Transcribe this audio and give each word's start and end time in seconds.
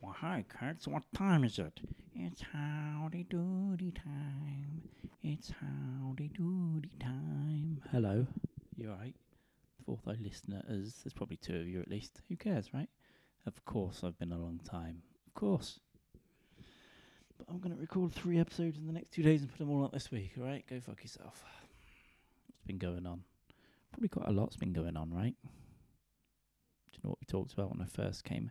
Well, 0.00 0.16
hi, 0.18 0.46
kids. 0.58 0.88
What 0.88 1.02
time 1.14 1.44
is 1.44 1.58
it? 1.58 1.78
It's 2.14 2.40
howdy 2.40 3.24
doody 3.24 3.90
time. 3.92 4.80
It's 5.22 5.52
howdy 5.60 6.28
doody 6.28 6.88
time. 6.98 7.82
Hello. 7.92 8.26
You 8.78 8.92
alright? 8.92 9.14
Fourth 9.84 10.08
eye 10.08 10.16
listeners. 10.18 10.94
There's 11.04 11.12
probably 11.14 11.36
two 11.36 11.56
of 11.56 11.68
you 11.68 11.82
at 11.82 11.90
least. 11.90 12.22
Who 12.30 12.36
cares, 12.36 12.72
right? 12.72 12.88
Of 13.46 13.62
course, 13.66 14.02
I've 14.02 14.18
been 14.18 14.32
a 14.32 14.38
long 14.38 14.60
time. 14.64 15.02
Of 15.26 15.34
course. 15.34 15.80
But 17.36 17.48
I'm 17.50 17.58
going 17.58 17.74
to 17.74 17.80
record 17.80 18.12
three 18.12 18.38
episodes 18.40 18.78
in 18.78 18.86
the 18.86 18.94
next 18.94 19.10
two 19.12 19.22
days 19.22 19.42
and 19.42 19.50
put 19.50 19.58
them 19.58 19.70
all 19.70 19.84
up 19.84 19.92
this 19.92 20.10
week, 20.10 20.32
alright? 20.38 20.64
Go 20.66 20.80
fuck 20.80 21.02
yourself. 21.02 21.44
What's 22.46 22.66
been 22.66 22.78
going 22.78 23.04
on? 23.04 23.22
Probably 23.92 24.08
quite 24.08 24.28
a 24.28 24.32
lot's 24.32 24.56
been 24.56 24.72
going 24.72 24.96
on, 24.96 25.12
right? 25.12 25.34
Do 25.42 25.48
you 26.94 27.00
know 27.04 27.10
what 27.10 27.18
we 27.20 27.26
talked 27.26 27.52
about 27.52 27.70
when 27.70 27.82
I 27.82 27.86
first 27.86 28.24
came? 28.24 28.50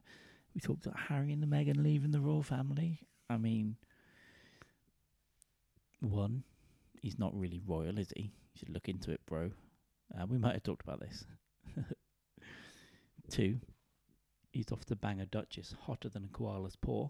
We 0.54 0.62
talked 0.62 0.86
about 0.86 1.00
Harry 1.00 1.32
and 1.32 1.42
the 1.42 1.48
Meghan 1.48 1.84
leaving 1.84 2.12
the 2.12 2.20
royal 2.20 2.44
family. 2.44 3.00
I 3.30 3.38
mean, 3.38 3.76
one, 6.02 6.44
he's 7.02 7.20
not 7.20 7.38
really 7.38 7.62
royal, 7.66 8.00
is 8.00 8.12
he? 8.16 8.24
You 8.24 8.58
should 8.58 8.70
look 8.70 8.90
into 8.90 9.12
it, 9.12 9.22
bro. 9.28 9.52
Uh, 10.18 10.26
we 10.26 10.38
might 10.38 10.54
have 10.54 10.64
talked 10.64 10.82
about 10.82 11.00
this. 11.00 11.26
Two, 13.30 13.60
he's 14.52 14.72
off 14.72 14.86
to 14.86 14.96
bang 14.96 15.22
a 15.22 15.26
duchess 15.26 15.76
hotter 15.86 16.10
than 16.10 16.26
a 16.26 16.28
koala's 16.28 16.76
paw. 16.76 17.10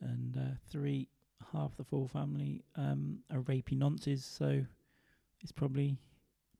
And 0.00 0.36
uh, 0.36 0.54
three, 0.70 1.08
half 1.52 1.76
the 1.76 1.84
full 1.84 2.06
family 2.08 2.62
um, 2.76 3.20
are 3.32 3.40
rapey 3.40 3.78
nonces, 3.78 4.22
so 4.22 4.64
it's 5.40 5.52
probably 5.52 5.96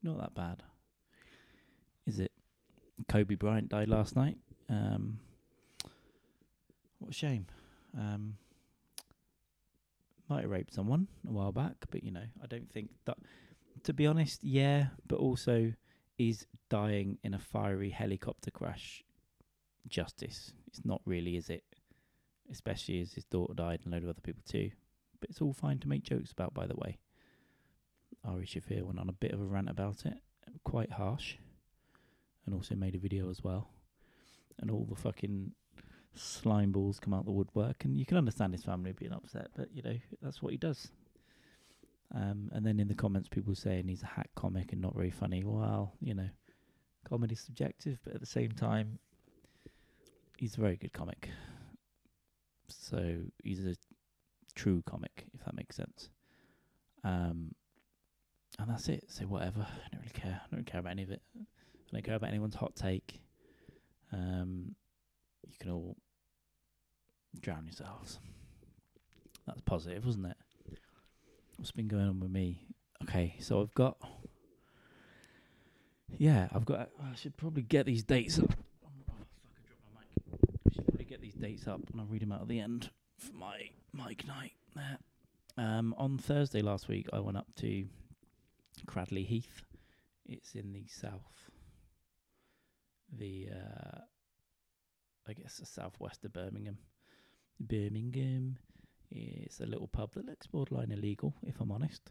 not 0.02 0.18
that 0.18 0.34
bad. 0.34 0.62
Is 2.06 2.18
it? 2.20 2.32
Kobe 3.08 3.34
Bryant 3.34 3.68
died 3.68 3.88
last 3.88 4.16
night. 4.16 4.38
Um, 4.68 5.18
what 6.98 7.10
a 7.10 7.14
shame. 7.14 7.46
Um, 7.96 8.36
might 10.28 10.42
have 10.42 10.50
raped 10.50 10.72
someone 10.72 11.08
a 11.28 11.32
while 11.32 11.52
back, 11.52 11.74
but 11.90 12.02
you 12.02 12.10
know, 12.10 12.24
I 12.42 12.46
don't 12.46 12.70
think 12.70 12.90
that. 13.04 13.18
To 13.84 13.92
be 13.92 14.06
honest, 14.06 14.42
yeah, 14.42 14.86
but 15.06 15.16
also 15.16 15.72
is 16.16 16.46
dying 16.70 17.18
in 17.22 17.34
a 17.34 17.38
fiery 17.38 17.90
helicopter 17.90 18.50
crash 18.50 19.04
justice? 19.88 20.52
It's 20.68 20.84
not 20.84 21.02
really, 21.04 21.36
is 21.36 21.50
it? 21.50 21.64
Especially 22.50 23.00
as 23.00 23.12
his 23.12 23.24
daughter 23.24 23.52
died 23.54 23.80
and 23.84 23.92
a 23.92 23.96
load 23.96 24.04
of 24.04 24.10
other 24.10 24.20
people 24.22 24.42
too. 24.48 24.70
But 25.20 25.30
it's 25.30 25.42
all 25.42 25.52
fine 25.52 25.78
to 25.80 25.88
make 25.88 26.02
jokes 26.02 26.32
about, 26.32 26.54
by 26.54 26.66
the 26.66 26.76
way. 26.76 26.98
Ari 28.24 28.46
Shaffir 28.46 28.82
went 28.82 28.98
on 28.98 29.08
a 29.08 29.12
bit 29.12 29.32
of 29.32 29.40
a 29.40 29.44
rant 29.44 29.68
about 29.68 30.06
it, 30.06 30.14
quite 30.62 30.92
harsh, 30.92 31.34
and 32.46 32.54
also 32.54 32.74
made 32.74 32.94
a 32.94 32.98
video 32.98 33.28
as 33.28 33.42
well 33.42 33.68
and 34.60 34.70
all 34.70 34.86
the 34.88 34.96
fucking 34.96 35.52
slime 36.14 36.72
balls 36.72 37.00
come 37.00 37.14
out 37.14 37.24
the 37.24 37.32
woodwork, 37.32 37.84
and 37.84 37.98
you 37.98 38.06
can 38.06 38.16
understand 38.16 38.52
his 38.52 38.64
family 38.64 38.92
being 38.92 39.12
upset, 39.12 39.48
but 39.56 39.68
you 39.72 39.82
know 39.82 39.96
that's 40.22 40.42
what 40.42 40.52
he 40.52 40.58
does. 40.58 40.90
Um, 42.14 42.50
and 42.52 42.64
then 42.64 42.78
in 42.78 42.88
the 42.88 42.94
comments, 42.94 43.28
people 43.28 43.54
saying 43.54 43.88
he's 43.88 44.02
a 44.02 44.06
hack 44.06 44.30
comic 44.36 44.72
and 44.72 44.80
not 44.80 44.94
very 44.94 45.10
funny. 45.10 45.42
Well, 45.44 45.94
you 46.00 46.14
know, 46.14 46.28
comedy's 47.08 47.40
subjective, 47.40 47.98
but 48.04 48.14
at 48.14 48.20
the 48.20 48.26
same 48.26 48.52
time, 48.52 48.98
he's 50.36 50.56
a 50.56 50.60
very 50.60 50.76
good 50.76 50.92
comic. 50.92 51.28
So 52.68 53.16
he's 53.42 53.64
a 53.64 53.74
true 54.54 54.82
comic, 54.86 55.26
if 55.34 55.44
that 55.44 55.56
makes 55.56 55.76
sense. 55.76 56.10
Um, 57.02 57.54
and 58.58 58.70
that's 58.70 58.88
it. 58.88 59.04
So 59.08 59.24
whatever. 59.24 59.66
I 59.68 59.88
don't 59.90 60.00
really 60.00 60.12
care. 60.12 60.40
I 60.40 60.54
don't 60.54 60.66
care 60.66 60.80
about 60.80 60.92
any 60.92 61.02
of 61.02 61.10
it. 61.10 61.22
I 61.36 61.42
don't 61.92 62.04
care 62.04 62.14
about 62.14 62.30
anyone's 62.30 62.54
hot 62.54 62.76
take. 62.76 63.20
Um, 64.14 64.76
you 65.46 65.54
can 65.58 65.72
all 65.72 65.96
drown 67.40 67.64
yourselves. 67.64 68.20
That's 69.46 69.60
positive, 69.62 70.06
wasn't 70.06 70.26
it? 70.26 70.36
What's 71.56 71.72
been 71.72 71.88
going 71.88 72.06
on 72.08 72.20
with 72.20 72.30
me? 72.30 72.60
Okay, 73.02 73.34
so 73.40 73.60
I've 73.60 73.74
got. 73.74 73.96
Yeah,Ve 76.16 76.64
got. 76.64 76.90
I 77.02 77.14
should 77.16 77.36
probably 77.36 77.62
get 77.62 77.86
these 77.86 78.04
dates 78.04 78.38
up. 78.38 78.54
Oh, 78.84 78.88
fuck, 79.06 79.26
I 79.44 79.66
dropped 79.66 79.82
my 79.94 80.00
mic. 80.00 80.40
I 80.66 80.74
should 80.74 80.86
probably 80.86 81.04
get 81.06 81.20
these 81.20 81.34
dates 81.34 81.66
up 81.66 81.80
and 81.90 82.00
I'll 82.00 82.06
read 82.06 82.22
them 82.22 82.32
out 82.32 82.42
at 82.42 82.48
the 82.48 82.60
end 82.60 82.90
for 83.18 83.32
my 83.32 83.70
mic 83.92 84.26
night. 84.26 84.52
There. 84.76 84.98
Um, 85.56 85.94
on 85.98 86.18
Thursday 86.18 86.62
last 86.62 86.88
week, 86.88 87.08
I 87.12 87.20
went 87.20 87.36
up 87.36 87.48
to 87.56 87.86
Cradley 88.86 89.24
Heath. 89.24 89.62
It's 90.26 90.54
in 90.54 90.72
the 90.72 90.86
south 90.88 91.50
the 93.18 93.48
uh, 93.52 93.98
I 95.26 95.32
guess 95.32 95.56
the 95.56 95.66
southwest 95.66 96.24
of 96.24 96.32
Birmingham. 96.32 96.78
Birmingham. 97.60 98.58
It's 99.10 99.60
a 99.60 99.66
little 99.66 99.86
pub 99.86 100.12
that 100.14 100.26
looks 100.26 100.46
borderline 100.46 100.90
illegal, 100.90 101.34
if 101.46 101.60
I'm 101.60 101.70
honest. 101.70 102.10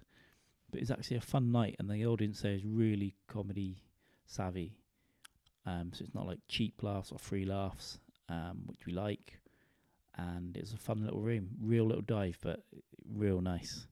But 0.72 0.82
it's 0.82 0.92
actually 0.92 1.18
a 1.18 1.22
fun 1.22 1.52
night, 1.52 1.76
and 1.80 1.90
the 1.90 2.06
audience 2.06 2.42
there 2.42 2.54
is 2.54 2.66
really 2.66 3.16
comedy 3.28 3.84
savvy. 4.26 4.78
Um, 5.66 5.92
so 5.94 6.04
it's 6.04 6.16
not 6.16 6.28
like 6.28 6.40
cheap 6.48 6.82
laughs 6.82 7.12
or 7.12 7.20
free 7.20 7.46
laughs, 7.46 8.00
um, 8.30 8.64
which 8.66 8.86
we 8.86 8.94
like. 8.94 9.40
And 10.16 10.56
it's 10.58 10.74
a 10.74 10.78
fun 10.78 11.04
little 11.04 11.22
room, 11.22 11.50
real 11.62 11.86
little 11.86 12.02
dive, 12.02 12.38
but 12.42 12.64
real 13.08 13.42
nice. 13.42 13.88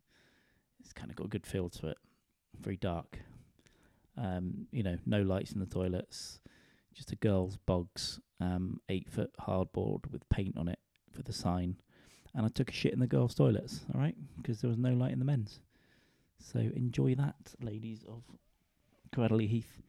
It's 0.80 0.94
kind 0.94 1.10
of 1.10 1.16
got 1.16 1.26
a 1.26 1.30
good 1.30 1.46
feel 1.46 1.70
to 1.70 1.88
it. 1.88 1.98
Very 2.60 2.78
dark. 2.78 3.20
Um, 4.18 4.68
you 4.72 4.84
know, 4.84 4.98
no 5.06 5.22
lights 5.22 5.52
in 5.52 5.60
the 5.60 5.66
toilets 5.66 6.40
just 6.94 7.12
a 7.12 7.16
girl's 7.16 7.58
bogs, 7.58 8.20
um, 8.40 8.82
eight 8.90 9.10
foot 9.10 9.32
hardboard 9.40 10.12
with 10.12 10.28
paint 10.30 10.58
on 10.58 10.68
it 10.68 10.80
for 11.12 11.24
the 11.24 11.34
sign. 11.34 11.78
And 12.34 12.46
I 12.46 12.50
took 12.50 12.70
a 12.70 12.74
shit 12.74 12.94
in 12.94 13.00
the 13.00 13.08
girls' 13.08 13.36
toilets, 13.36 13.82
all 13.94 14.00
right, 14.00 14.16
because 14.38 14.62
there 14.62 14.70
was 14.70 14.78
no 14.78 14.94
light 14.94 15.12
in 15.12 15.20
the 15.20 15.26
men's. 15.26 15.60
So 16.40 16.60
enjoy 16.60 17.16
that, 17.16 17.36
ladies 17.62 18.04
of 18.08 18.24
Cradley 19.14 19.48
Heath. 19.48 19.82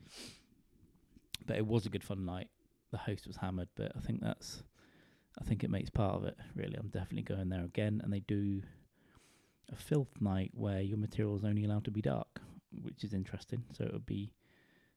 But 1.46 1.56
it 1.56 1.66
was 1.66 1.86
a 1.86 1.90
good 1.90 2.04
fun 2.04 2.24
night. 2.24 2.48
The 2.90 2.98
host 2.98 3.26
was 3.26 3.36
hammered, 3.36 3.68
but 3.74 3.92
I 3.96 4.00
think 4.00 4.20
that's, 4.20 4.62
I 5.40 5.44
think 5.44 5.64
it 5.64 5.70
makes 5.70 5.88
part 5.88 6.14
of 6.16 6.24
it. 6.24 6.36
Really, 6.54 6.76
I'm 6.76 6.88
definitely 6.88 7.22
going 7.22 7.48
there 7.48 7.64
again. 7.64 8.00
And 8.04 8.12
they 8.12 8.20
do 8.20 8.62
a 9.72 9.76
filth 9.76 10.20
night 10.20 10.50
where 10.54 10.80
your 10.80 10.98
material 10.98 11.36
is 11.36 11.44
only 11.44 11.64
allowed 11.64 11.84
to 11.84 11.90
be 11.90 12.02
dark, 12.02 12.40
which 12.82 13.02
is 13.02 13.14
interesting. 13.14 13.64
So 13.72 13.84
it 13.84 13.92
would 13.92 14.06
be 14.06 14.32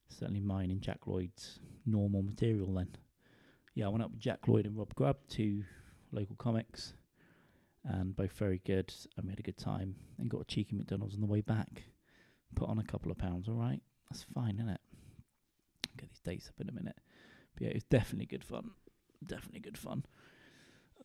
certainly 0.10 0.42
mine 0.42 0.72
and 0.72 0.82
Jack 0.82 1.08
Lloyd's 1.08 1.60
normal 1.86 2.24
material 2.24 2.74
then. 2.74 2.90
Yeah, 3.74 3.86
I 3.86 3.90
went 3.90 4.04
up 4.04 4.12
with 4.12 4.20
Jack 4.20 4.48
Lloyd 4.48 4.66
and 4.66 4.78
Rob 4.78 4.94
Grubb, 4.96 5.18
two 5.28 5.64
local 6.12 6.36
comics, 6.38 6.94
and 7.84 8.16
both 8.16 8.32
very 8.34 8.62
good. 8.66 8.94
And 9.18 9.26
we 9.26 9.32
had 9.32 9.40
a 9.40 9.44
good 9.44 9.58
time 9.58 9.96
and 10.18 10.30
got 10.30 10.42
a 10.42 10.46
cheeky 10.46 10.76
McDonald's 10.76 11.16
on 11.16 11.22
the 11.22 11.28
way 11.28 11.42
back. 11.42 11.84
Put 12.56 12.70
on 12.70 12.80
a 12.80 12.84
couple 12.84 13.12
of 13.12 13.18
pounds, 13.18 13.50
all 13.50 13.56
right? 13.56 13.82
That's 14.10 14.26
fine, 14.34 14.56
isn't 14.56 14.70
it? 14.70 14.82
Get 15.98 16.10
these 16.10 16.22
dates 16.22 16.48
up 16.48 16.62
in 16.62 16.70
a 16.70 16.72
minute. 16.72 16.98
But 17.54 17.64
yeah, 17.64 17.70
it 17.70 17.76
was 17.76 17.84
definitely 17.84 18.28
good 18.28 18.44
fun. 18.44 18.72
Definitely 19.26 19.60
good 19.60 19.78
fun. 19.78 20.06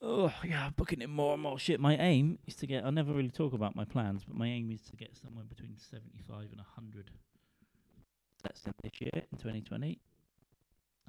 Oh, 0.02 0.32
yeah, 0.44 0.70
booking 0.76 1.02
in 1.02 1.10
more 1.10 1.34
and 1.34 1.42
more 1.42 1.58
shit. 1.58 1.80
My 1.80 1.96
aim 1.96 2.38
is 2.46 2.54
to 2.56 2.66
get, 2.66 2.84
I 2.84 2.90
never 2.90 3.12
really 3.12 3.30
talk 3.30 3.52
about 3.52 3.76
my 3.76 3.84
plans, 3.84 4.24
but 4.24 4.36
my 4.36 4.46
aim 4.46 4.70
is 4.70 4.80
to 4.82 4.96
get 4.96 5.16
somewhere 5.16 5.44
between 5.44 5.76
75 5.76 6.50
and 6.50 6.56
100 6.56 7.10
that's 8.40 8.64
in 8.64 8.72
this 8.82 9.00
year, 9.00 9.10
in 9.14 9.38
2020. 9.38 9.98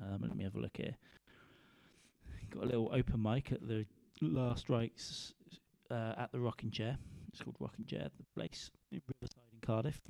Um, 0.01 0.19
let 0.21 0.35
me 0.35 0.43
have 0.43 0.55
a 0.55 0.59
look 0.59 0.77
here. 0.77 0.95
Got 2.49 2.63
a 2.63 2.65
little 2.65 2.91
open 2.93 3.21
mic 3.21 3.51
at 3.51 3.65
the 3.67 3.85
last 4.21 4.69
rites 4.69 5.33
uh, 5.89 6.13
at 6.17 6.31
the 6.31 6.39
Rocking 6.39 6.71
Chair. 6.71 6.97
It's 7.29 7.41
called 7.41 7.55
Rocking 7.59 7.85
Chair, 7.85 8.09
the 8.17 8.25
place 8.35 8.69
in 8.91 9.01
Riverside 9.07 9.43
in 9.53 9.59
Cardiff. 9.65 10.01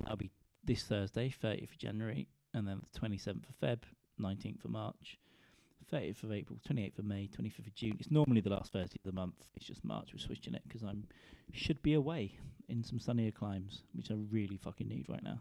That'll 0.00 0.16
be 0.16 0.30
this 0.64 0.82
Thursday, 0.82 1.32
30th 1.42 1.70
of 1.70 1.78
January, 1.78 2.28
and 2.54 2.66
then 2.66 2.80
the 2.92 3.00
27th 3.00 3.44
of 3.48 3.60
Feb, 3.62 3.82
19th 4.20 4.64
of 4.64 4.70
March, 4.70 5.18
30th 5.92 6.22
of 6.24 6.32
April, 6.32 6.58
28th 6.68 6.98
of 6.98 7.04
May, 7.04 7.28
25th 7.28 7.66
of 7.66 7.74
June. 7.74 7.96
It's 7.98 8.10
normally 8.10 8.40
the 8.40 8.50
last 8.50 8.72
Thursday 8.72 8.98
of 9.04 9.12
the 9.12 9.18
month. 9.18 9.46
It's 9.56 9.66
just 9.66 9.84
March. 9.84 10.10
We're 10.12 10.18
switching 10.18 10.54
it 10.54 10.62
because 10.66 10.82
I'm 10.82 11.04
should 11.52 11.80
be 11.82 11.94
away 11.94 12.34
in 12.68 12.84
some 12.84 12.98
sunnier 12.98 13.30
climes, 13.30 13.82
which 13.94 14.10
I 14.10 14.14
really 14.30 14.58
fucking 14.58 14.88
need 14.88 15.06
right 15.08 15.22
now. 15.22 15.40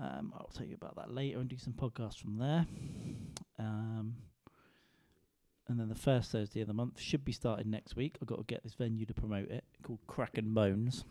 Um, 0.00 0.32
I'll 0.34 0.50
tell 0.54 0.66
you 0.66 0.74
about 0.74 0.96
that 0.96 1.14
later 1.14 1.40
and 1.40 1.48
do 1.48 1.58
some 1.58 1.74
podcasts 1.74 2.18
from 2.18 2.38
there. 2.38 2.66
Um, 3.58 4.14
and 5.68 5.78
then 5.78 5.88
the 5.88 5.94
first 5.94 6.32
Thursday 6.32 6.62
of 6.62 6.68
the 6.68 6.74
month 6.74 6.98
should 6.98 7.24
be 7.24 7.32
starting 7.32 7.70
next 7.70 7.96
week. 7.96 8.16
I've 8.20 8.28
got 8.28 8.38
to 8.38 8.44
get 8.44 8.62
this 8.62 8.74
venue 8.74 9.04
to 9.06 9.14
promote 9.14 9.50
it 9.50 9.64
called 9.82 10.00
Kraken 10.06 10.54
Bones. 10.54 11.04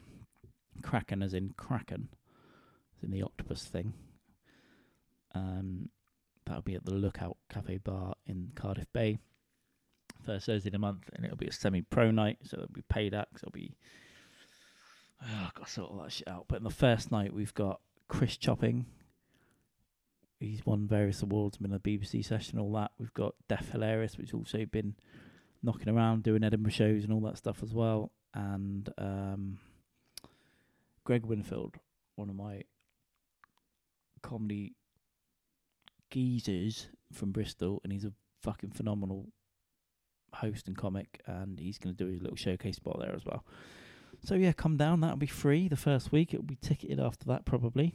Kraken 0.82 1.22
as 1.22 1.34
in 1.34 1.54
Kraken, 1.56 2.10
as 2.98 3.04
in 3.04 3.12
the 3.12 3.22
octopus 3.22 3.66
thing. 3.66 3.94
Um, 5.36 5.90
that'll 6.46 6.64
be 6.64 6.76
at 6.76 6.86
the 6.86 6.94
Lookout 6.94 7.38
Cafe 7.50 7.78
Bar 7.78 8.16
in 8.26 8.52
Cardiff 8.56 8.92
Bay. 8.92 9.20
First 10.26 10.48
Thursday 10.48 10.70
of 10.70 10.74
the 10.74 10.80
month, 10.80 11.10
and 11.14 11.24
it'll 11.24 11.38
be 11.38 11.48
a 11.48 11.52
semi-pro 11.52 12.12
night, 12.12 12.40
so 12.44 12.58
it'll 12.58 12.74
be 12.74 12.84
paid 12.90 13.14
acts. 13.14 13.44
It'll 13.44 13.52
be 13.52 13.78
oh, 15.22 15.46
I've 15.46 15.54
got 15.54 15.68
to 15.68 15.72
sort 15.72 15.92
all 15.92 16.02
that 16.02 16.12
shit 16.12 16.28
out. 16.28 16.46
But 16.48 16.58
in 16.58 16.64
the 16.64 16.70
first 16.70 17.12
night, 17.12 17.34
we've 17.34 17.54
got 17.54 17.80
Chris 18.10 18.36
Chopping, 18.36 18.86
he's 20.40 20.66
won 20.66 20.88
various 20.88 21.22
awards, 21.22 21.58
been 21.58 21.74
a 21.74 21.80
BBC 21.80 22.26
session, 22.26 22.60
all 22.60 22.74
that. 22.74 22.92
We've 22.98 23.14
got 23.14 23.36
Def 23.48 23.70
Hilarious, 23.70 24.18
which 24.18 24.32
has 24.32 24.34
also 24.34 24.66
been 24.66 24.96
knocking 25.62 25.90
around 25.90 26.24
doing 26.24 26.44
Edinburgh 26.44 26.72
shows 26.72 27.04
and 27.04 27.14
all 27.14 27.22
that 27.22 27.38
stuff 27.38 27.64
as 27.64 27.74
well. 27.74 28.12
And 28.34 28.90
um, 28.98 29.60
Greg 31.04 31.26
Winfield, 31.26 31.76
one 32.16 32.30
of 32.30 32.36
my 32.36 32.64
comedy 34.22 34.74
geezers 36.10 36.88
from 37.14 37.32
Bristol, 37.32 37.80
and 37.84 37.94
he's 37.94 38.06
a 38.06 38.14
fucking 38.42 38.72
phenomenal 38.72 39.28
host 40.34 40.68
and 40.68 40.76
comic, 40.76 41.22
and 41.28 41.60
he's 41.60 41.78
going 41.78 41.96
to 41.96 42.04
do 42.04 42.12
his 42.12 42.22
little 42.22 42.38
showcase 42.38 42.78
spot 42.78 42.98
there 43.00 43.16
as 43.16 43.24
well. 43.24 43.46
So 44.24 44.36
yeah, 44.36 44.52
come 44.52 44.78
down. 44.78 45.02
That'll 45.02 45.18
be 45.18 45.28
free 45.28 45.68
the 45.68 45.76
first 45.76 46.12
week. 46.12 46.34
It'll 46.34 46.46
be 46.46 46.58
ticketed 46.62 47.00
after 47.00 47.26
that 47.26 47.46
probably. 47.46 47.94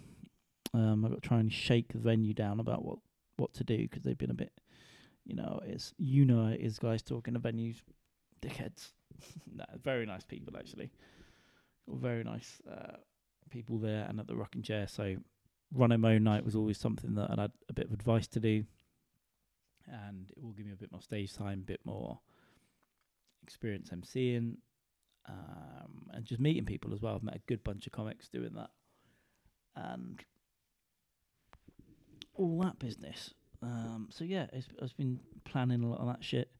Um, 0.73 1.05
I've 1.05 1.12
got 1.12 1.23
to 1.23 1.29
try 1.29 1.38
and 1.38 1.53
shake 1.53 1.93
the 1.93 1.99
venue 1.99 2.35
down 2.35 2.61
about 2.61 2.85
what 2.85 2.99
what 3.37 3.53
to 3.55 3.65
do 3.65 3.79
because 3.79 4.03
they've 4.03 4.19
been 4.19 4.31
a 4.31 4.35
bit, 4.35 4.53
you 5.25 5.35
know, 5.35 5.61
it's 5.65 5.93
you 5.99 6.25
know 6.25 6.49
it 6.49 6.61
is 6.61 6.79
guys 6.79 7.03
talking 7.03 7.35
to 7.35 7.41
venues, 7.41 7.76
dickheads. 8.43 8.93
very 9.82 10.06
nice 10.06 10.25
people 10.25 10.56
actually, 10.56 10.91
very 11.88 12.25
nice 12.25 12.61
uh, 12.70 12.97
people 13.50 13.79
there 13.79 14.06
and 14.09 14.19
at 14.19 14.27
the 14.27 14.37
rocking 14.37 14.62
chair. 14.62 14.88
So 14.88 15.17
running 15.73 16.00
my 16.00 16.15
own 16.15 16.25
night 16.25 16.44
was 16.44 16.56
always 16.56 16.79
something 16.79 17.15
that 17.15 17.31
I 17.31 17.43
had 17.43 17.53
a 17.69 17.73
bit 17.73 17.87
of 17.87 17.93
advice 17.93 18.27
to 18.29 18.41
do, 18.41 18.65
and 19.87 20.31
it 20.37 20.43
will 20.43 20.53
give 20.53 20.67
me 20.67 20.73
a 20.73 20.77
bit 20.77 20.93
more 20.93 21.03
stage 21.03 21.35
time, 21.35 21.61
a 21.61 21.67
bit 21.67 21.81
more 21.85 22.19
experience 23.43 23.91
emceeing, 23.91 24.56
um, 25.29 26.06
and 26.12 26.25
just 26.25 26.41
meeting 26.41 26.65
people 26.65 26.93
as 26.93 27.00
well. 27.00 27.15
I've 27.15 27.23
met 27.23 27.37
a 27.37 27.43
good 27.47 27.65
bunch 27.65 27.87
of 27.87 27.93
comics 27.93 28.29
doing 28.29 28.55
that, 28.55 28.71
and 29.76 30.25
all 32.35 32.61
that 32.62 32.79
business. 32.79 33.32
Um, 33.62 34.09
so 34.11 34.25
yeah, 34.25 34.47
I've 34.82 34.97
been 34.97 35.21
planning 35.44 35.82
a 35.82 35.88
lot 35.88 36.00
of 36.00 36.06
that 36.09 36.25
shit. 36.25 36.50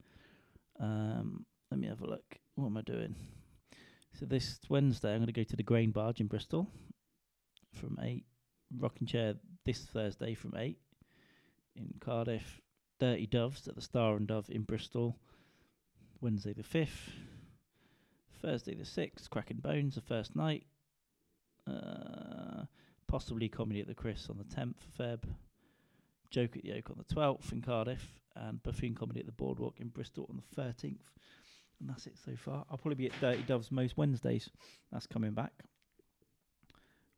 Um, 0.81 1.45
let 1.71 1.79
me 1.81 1.89
have 1.89 2.01
a 2.01 2.07
look. 2.07 2.39
What 2.55 2.67
am 2.67 2.77
I 2.77 2.83
doing? 2.83 3.15
So 4.19 4.27
this 4.27 4.61
Wednesday, 4.69 5.11
I'm 5.11 5.19
going 5.19 5.27
to 5.27 5.33
go 5.33 5.43
to 5.43 5.57
the 5.57 5.63
Grain 5.63 5.91
Barge 5.91 6.21
in 6.21 6.29
Bristol 6.29 6.69
from 7.73 7.99
eight. 8.03 8.25
Rocking 8.79 9.07
chair 9.07 9.35
this 9.65 9.81
Thursday 9.81 10.35
from 10.35 10.55
eight 10.57 10.79
in 11.77 11.95
Cardiff. 12.01 12.61
Dirty 13.01 13.27
Doves 13.27 13.67
at 13.67 13.75
the 13.75 13.83
Star 13.83 14.17
and 14.17 14.27
Dove 14.27 14.49
in 14.49 14.63
Bristol. 14.63 15.17
Wednesday 16.21 16.53
the 16.53 16.63
fifth. 16.63 17.11
Thursday 18.45 18.75
the 18.75 18.85
sixth. 18.85 19.31
Kraken 19.31 19.57
Bones 19.57 19.95
the 19.95 20.03
first 20.03 20.37
night. 20.37 20.67
Uh, 21.67 22.65
possibly 23.07 23.49
comedy 23.49 23.81
at 23.81 23.87
the 23.87 23.95
Chris 23.95 24.29
on 24.29 24.37
the 24.37 24.45
tenth 24.45 24.77
of 24.85 25.05
Feb. 25.07 25.23
Joke 26.31 26.57
at 26.57 26.63
the 26.63 26.73
Oak 26.75 26.91
on 26.91 26.97
the 26.99 27.15
12th 27.15 27.53
in 27.53 27.63
Cardiff, 27.63 28.21
and 28.37 28.63
Buffoon 28.63 28.95
Comedy 28.95 29.21
at 29.21 29.27
the 29.27 29.33
Boardwalk 29.33 29.81
in 29.81 29.89
Bristol 29.89 30.27
on 30.29 30.43
the 30.57 30.63
13th. 30.63 30.99
And 31.81 31.89
that's 31.89 32.07
it 32.07 32.19
so 32.23 32.33
far. 32.37 32.67
I'll 32.71 32.77
probably 32.77 32.97
be 32.97 33.07
at 33.07 33.21
Dirty 33.21 33.43
Doves 33.43 33.71
most 33.71 33.97
Wednesdays. 33.97 34.51
That's 34.93 35.07
coming 35.07 35.33
back. 35.33 35.53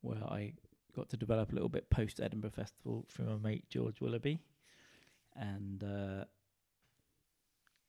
Where 0.02 0.22
I 0.22 0.52
got 0.94 1.08
to 1.10 1.16
develop 1.16 1.50
a 1.50 1.54
little 1.54 1.68
bit 1.68 1.90
post 1.90 2.20
Edinburgh 2.20 2.50
Festival 2.50 3.04
through 3.10 3.26
my 3.26 3.48
mate 3.48 3.64
George 3.68 4.00
Willoughby. 4.00 4.38
And 5.34 5.82
uh, 5.82 6.24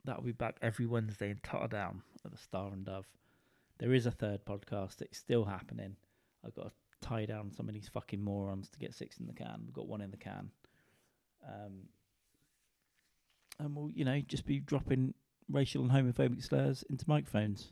that'll 0.06 0.24
be 0.24 0.32
back 0.32 0.58
every 0.62 0.88
Wednesday 0.88 1.30
in 1.30 1.38
Totterdown 1.38 2.02
at 2.26 2.32
the 2.32 2.38
Star 2.38 2.72
and 2.72 2.84
Dove. 2.84 3.06
There 3.80 3.94
is 3.94 4.06
a 4.06 4.12
third 4.12 4.44
podcast. 4.46 5.02
It's 5.02 5.18
still 5.18 5.46
happening. 5.46 5.96
I've 6.46 6.56
got 6.56 6.66
to 6.66 6.72
tie 7.02 7.26
down 7.26 7.52
some 7.52 7.68
of 7.68 7.74
these 7.74 7.90
fucking 7.90 8.24
morons 8.24 8.70
to 8.70 8.80
get 8.80 8.94
six 8.94 9.18
in 9.18 9.28
the 9.28 9.34
can. 9.34 9.62
We've 9.66 9.74
got 9.74 9.88
one 9.88 10.02
in 10.02 10.12
the 10.12 10.18
can. 10.18 10.50
Um, 11.48 11.84
and 13.60 13.76
we'll, 13.76 13.92
you 13.92 14.06
know, 14.06 14.20
just 14.28 14.46
be 14.46 14.60
dropping 14.60 15.14
racial 15.50 15.84
and 15.84 15.92
homophobic 15.92 16.44
slurs 16.44 16.84
into 16.90 17.06
microphones. 17.08 17.72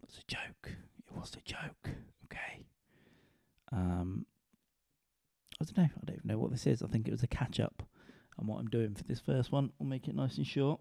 That's 0.00 0.18
a 0.18 0.26
joke. 0.26 0.76
It 1.06 1.16
was 1.16 1.32
a 1.34 1.40
joke. 1.42 1.94
Okay. 2.24 2.64
Um, 3.72 4.26
I 5.60 5.64
don't 5.64 5.76
know. 5.76 5.84
I 5.84 6.04
don't 6.06 6.16
even 6.16 6.28
know 6.28 6.38
what 6.38 6.50
this 6.50 6.66
is. 6.66 6.82
I 6.82 6.86
think 6.86 7.08
it 7.08 7.12
was 7.12 7.22
a 7.22 7.28
catch 7.28 7.60
up 7.60 7.82
on 8.38 8.46
what 8.46 8.58
I'm 8.58 8.68
doing 8.68 8.94
for 8.94 9.04
this 9.04 9.20
first 9.20 9.52
one. 9.52 9.72
We'll 9.78 9.88
make 9.88 10.08
it 10.08 10.14
nice 10.14 10.36
and 10.36 10.46
short. 10.46 10.80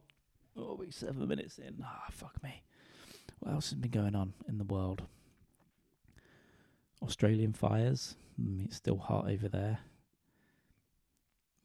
Oh, 0.55 0.75
we're 0.79 0.91
seven 0.91 1.27
minutes 1.27 1.57
in. 1.57 1.83
Ah, 1.83 2.03
oh, 2.07 2.11
fuck 2.11 2.41
me. 2.43 2.63
What 3.39 3.53
else 3.53 3.69
has 3.69 3.79
been 3.79 3.91
going 3.91 4.15
on 4.15 4.33
in 4.47 4.57
the 4.57 4.63
world? 4.63 5.03
Australian 7.01 7.53
fires. 7.53 8.15
Mm, 8.41 8.65
it's 8.65 8.77
still 8.77 8.97
hot 8.97 9.29
over 9.29 9.47
there. 9.47 9.79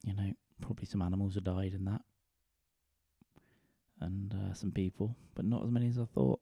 You 0.05 0.13
know, 0.13 0.33
probably 0.61 0.85
some 0.85 1.01
animals 1.01 1.35
have 1.35 1.45
died 1.45 1.73
in 1.73 1.85
that, 1.85 2.01
and 4.01 4.33
uh, 4.33 4.53
some 4.53 4.71
people, 4.71 5.15
but 5.33 5.45
not 5.45 5.63
as 5.63 5.71
many 5.71 5.87
as 5.87 5.97
I 5.97 6.05
thought. 6.05 6.41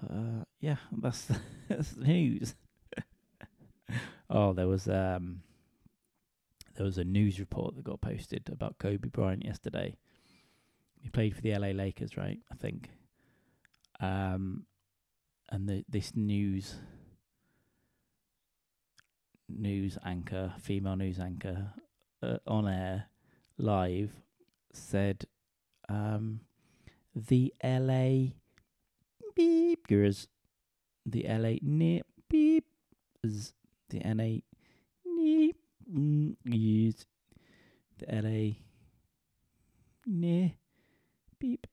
But 0.00 0.10
uh, 0.10 0.44
yeah, 0.60 0.76
that's 0.92 1.24
the, 1.26 1.38
that's 1.68 1.90
the 1.90 2.04
news. 2.04 2.54
oh, 4.30 4.52
there 4.54 4.68
was 4.68 4.88
um, 4.88 5.42
there 6.76 6.86
was 6.86 6.98
a 6.98 7.04
news 7.04 7.38
report 7.38 7.76
that 7.76 7.84
got 7.84 8.00
posted 8.00 8.48
about 8.50 8.78
Kobe 8.78 9.08
Bryant 9.08 9.44
yesterday. 9.44 9.96
He 11.00 11.10
played 11.10 11.34
for 11.34 11.40
the 11.40 11.56
LA 11.56 11.68
Lakers, 11.68 12.16
right? 12.16 12.38
I 12.50 12.54
think. 12.54 12.90
Um, 14.00 14.64
and 15.50 15.68
the 15.68 15.84
this 15.88 16.14
news 16.14 16.76
news 19.48 19.96
anchor, 20.04 20.52
female 20.60 20.96
news 20.96 21.18
anchor, 21.18 21.72
uh, 22.22 22.38
on 22.46 22.68
air 22.68 23.06
live 23.56 24.10
said 24.72 25.24
um, 25.88 26.40
the 27.14 27.52
LA 27.62 28.32
beep 29.34 29.88
beepers, 29.88 30.26
the 31.06 31.24
LA 31.28 31.56
nip 31.62 32.06
beepers, 32.32 33.52
the 33.88 34.00
LA 34.04 34.40
nip 35.04 35.56
use 36.44 37.06
the 37.98 38.06
LA 38.06 38.56
ne 40.06 40.56
beep 41.38 41.66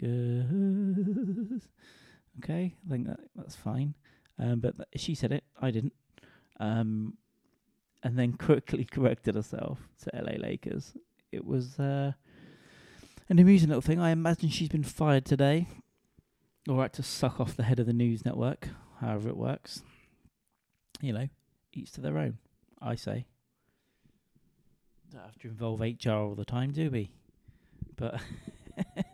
goes. 0.00 1.68
Okay, 2.42 2.74
I 2.86 2.90
think 2.90 3.06
that 3.06 3.20
that's 3.36 3.56
fine. 3.56 3.94
Um, 4.38 4.60
but 4.60 4.76
th- 4.76 4.88
she 4.96 5.14
said 5.14 5.32
it, 5.32 5.44
I 5.60 5.70
didn't 5.70 5.92
um, 6.62 7.16
and 8.02 8.18
then 8.18 8.32
quickly 8.38 8.84
corrected 8.84 9.34
herself 9.34 9.88
to 10.02 10.10
LA 10.14 10.36
Lakers. 10.38 10.94
It 11.30 11.44
was 11.44 11.78
uh, 11.78 12.12
an 13.28 13.38
amusing 13.38 13.68
little 13.68 13.82
thing. 13.82 14.00
I 14.00 14.10
imagine 14.10 14.48
she's 14.48 14.68
been 14.68 14.82
fired 14.82 15.24
today, 15.24 15.66
or 16.68 16.82
had 16.82 16.92
to 16.94 17.02
suck 17.02 17.40
off 17.40 17.56
the 17.56 17.64
head 17.64 17.80
of 17.80 17.86
the 17.86 17.92
news 17.92 18.24
network, 18.24 18.68
however 19.00 19.28
it 19.28 19.36
works. 19.36 19.82
You 21.00 21.12
know, 21.12 21.28
each 21.72 21.92
to 21.92 22.00
their 22.00 22.18
own, 22.18 22.38
I 22.80 22.94
say. 22.94 23.26
Don't 25.10 25.22
have 25.22 25.38
to 25.40 25.48
involve 25.48 25.80
HR 25.80 26.10
all 26.10 26.34
the 26.34 26.44
time, 26.44 26.70
do 26.70 26.90
we? 26.90 27.10
But 27.96 28.20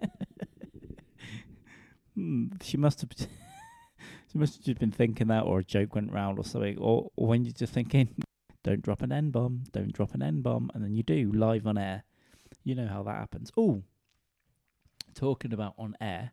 she 2.62 2.76
must 2.76 3.00
have. 3.00 3.10
She 4.30 4.37
must 4.37 4.56
have 4.56 4.64
just 4.64 4.78
been 4.78 4.90
thinking 4.90 5.28
that, 5.28 5.44
or 5.44 5.60
a 5.60 5.64
joke 5.64 5.94
went 5.94 6.12
round, 6.12 6.38
or 6.38 6.44
something, 6.44 6.76
or, 6.76 7.10
or 7.16 7.26
when 7.26 7.46
you're 7.46 7.52
just 7.54 7.72
thinking, 7.72 8.14
"Don't 8.62 8.82
drop 8.82 9.00
an 9.00 9.10
N 9.10 9.30
bomb, 9.30 9.64
don't 9.72 9.90
drop 9.90 10.14
an 10.14 10.22
N 10.22 10.42
bomb," 10.42 10.70
and 10.75 10.84
then 10.84 10.94
you 10.94 11.02
do 11.02 11.32
live 11.32 11.66
on 11.66 11.78
air. 11.78 12.04
You 12.62 12.75
know 12.75 12.87
how 12.87 13.02
that 13.04 13.16
happens. 13.16 13.50
Oh, 13.56 13.82
talking 15.14 15.54
about 15.54 15.75
on 15.78 15.96
air, 15.98 16.32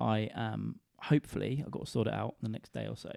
I 0.00 0.30
am 0.34 0.80
hopefully 1.02 1.62
I've 1.64 1.70
got 1.70 1.84
to 1.84 1.90
sort 1.90 2.08
it 2.08 2.14
out 2.14 2.36
the 2.40 2.48
next 2.48 2.72
day 2.72 2.86
or 2.86 2.96
so. 2.96 3.12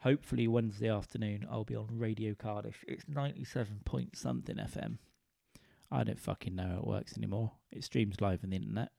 Hopefully 0.00 0.46
Wednesday 0.46 0.90
afternoon 0.90 1.46
I'll 1.50 1.64
be 1.64 1.74
on 1.76 1.88
Radio 1.90 2.34
Cardiff. 2.34 2.84
It's 2.86 3.08
ninety 3.08 3.44
seven 3.44 3.80
point 3.84 4.16
something 4.16 4.56
FM. 4.56 4.98
I 5.90 6.04
don't 6.04 6.20
fucking 6.20 6.54
know 6.54 6.68
how 6.68 6.78
it 6.78 6.86
works 6.86 7.16
anymore. 7.16 7.52
It 7.70 7.84
streams 7.84 8.20
live 8.20 8.40
on 8.44 8.50
the 8.50 8.56
internet. 8.56 8.90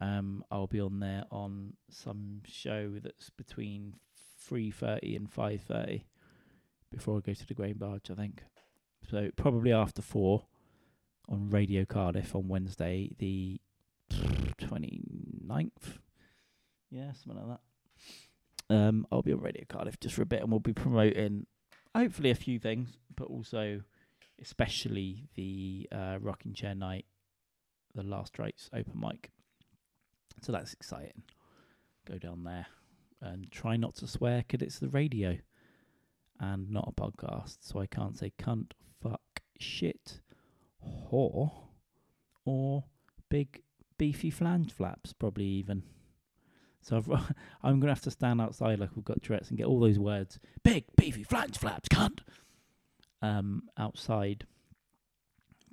Um, 0.00 0.44
I'll 0.50 0.66
be 0.66 0.80
on 0.80 1.00
there 1.00 1.24
on 1.30 1.74
some 1.90 2.42
show 2.46 2.94
that's 3.02 3.30
between 3.30 3.94
three 4.38 4.70
thirty 4.70 5.14
and 5.14 5.30
five 5.30 5.60
thirty 5.62 6.06
before 6.90 7.18
I 7.18 7.20
go 7.20 7.34
to 7.34 7.46
the 7.46 7.54
Grain 7.54 7.74
Barge. 7.74 8.10
I 8.10 8.14
think 8.14 8.42
so. 9.10 9.30
Probably 9.36 9.72
after 9.72 10.02
four 10.02 10.46
on 11.28 11.50
Radio 11.50 11.84
Cardiff 11.84 12.34
on 12.34 12.48
Wednesday, 12.48 13.10
the 13.18 13.60
29th. 14.10 16.00
Yeah, 16.90 17.12
something 17.12 17.46
like 17.46 17.58
that. 18.68 18.74
Um, 18.74 19.06
I'll 19.10 19.22
be 19.22 19.32
on 19.32 19.40
Radio 19.40 19.64
Cardiff 19.68 20.00
just 20.00 20.14
for 20.14 20.22
a 20.22 20.26
bit, 20.26 20.40
and 20.42 20.50
we'll 20.50 20.60
be 20.60 20.72
promoting 20.72 21.46
hopefully 21.94 22.30
a 22.30 22.34
few 22.34 22.58
things, 22.58 22.96
but 23.14 23.24
also 23.26 23.82
especially 24.40 25.28
the 25.34 25.88
uh, 25.92 26.18
rocking 26.20 26.54
chair 26.54 26.74
night, 26.74 27.04
the 27.94 28.02
last 28.02 28.38
rites 28.38 28.70
open 28.72 28.98
mic. 28.98 29.30
So 30.42 30.52
that's 30.52 30.72
exciting. 30.72 31.22
Go 32.06 32.18
down 32.18 32.44
there 32.44 32.66
and 33.20 33.50
try 33.50 33.76
not 33.76 33.94
to 33.96 34.06
swear 34.06 34.42
'cause 34.42 34.62
it's 34.62 34.78
the 34.78 34.88
radio. 34.88 35.38
and 36.42 36.70
not 36.70 36.88
a 36.88 36.92
podcast, 36.92 37.58
so 37.60 37.78
I 37.80 37.86
can't 37.86 38.16
say 38.16 38.32
cunt, 38.38 38.72
fuck, 39.02 39.42
shit, 39.58 40.22
whore, 40.82 41.52
or 42.46 42.84
big 43.28 43.62
beefy 43.98 44.30
flange 44.30 44.72
flaps, 44.72 45.12
probably 45.12 45.44
even. 45.44 45.82
So 46.80 46.96
I've, 46.96 47.08
I'm 47.62 47.78
gonna 47.78 47.92
have 47.92 48.00
to 48.04 48.10
stand 48.10 48.40
outside 48.40 48.78
like 48.78 48.96
we've 48.96 49.04
got 49.04 49.22
Tourette's 49.22 49.50
and 49.50 49.58
get 49.58 49.66
all 49.66 49.80
those 49.80 49.98
words, 49.98 50.38
big 50.64 50.86
beefy 50.96 51.24
flange 51.24 51.58
flaps, 51.58 51.90
cunt, 51.90 52.20
um, 53.20 53.68
outside 53.76 54.46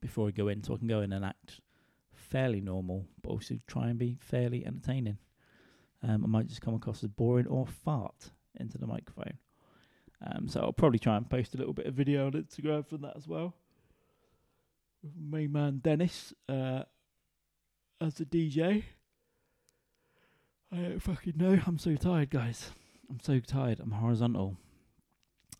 before 0.01 0.27
I 0.27 0.31
go 0.31 0.49
in, 0.49 0.63
so 0.63 0.73
I 0.75 0.77
can 0.79 0.87
go 0.87 0.99
in 0.99 1.13
and 1.13 1.23
act 1.23 1.61
fairly 2.29 2.61
normal, 2.61 3.07
but 3.21 3.29
also 3.29 3.55
try 3.67 3.87
and 3.87 3.97
be 3.97 4.17
fairly 4.19 4.65
entertaining. 4.65 5.17
Um, 6.03 6.23
I 6.23 6.27
might 6.27 6.47
just 6.47 6.61
come 6.61 6.75
across 6.75 7.03
as 7.03 7.09
boring 7.09 7.47
or 7.47 7.65
fart 7.65 8.31
into 8.59 8.77
the 8.77 8.87
microphone. 8.87 9.37
Um, 10.25 10.47
so 10.47 10.61
I'll 10.61 10.73
probably 10.73 10.99
try 10.99 11.15
and 11.17 11.29
post 11.29 11.53
a 11.53 11.57
little 11.57 11.73
bit 11.73 11.85
of 11.85 11.93
video 11.93 12.27
on 12.27 12.33
Instagram 12.33 12.85
from 12.85 13.01
that 13.01 13.15
as 13.15 13.27
well. 13.27 13.55
Main 15.15 15.51
man 15.51 15.79
Dennis 15.83 16.33
uh, 16.49 16.83
as 18.01 18.15
the 18.15 18.25
DJ. 18.25 18.83
I 20.71 20.75
don't 20.75 20.99
fucking 20.99 21.35
know. 21.37 21.59
I'm 21.65 21.77
so 21.77 21.95
tired, 21.95 22.29
guys. 22.29 22.71
I'm 23.09 23.19
so 23.21 23.39
tired. 23.39 23.79
I'm 23.79 23.91
horizontal. 23.91 24.57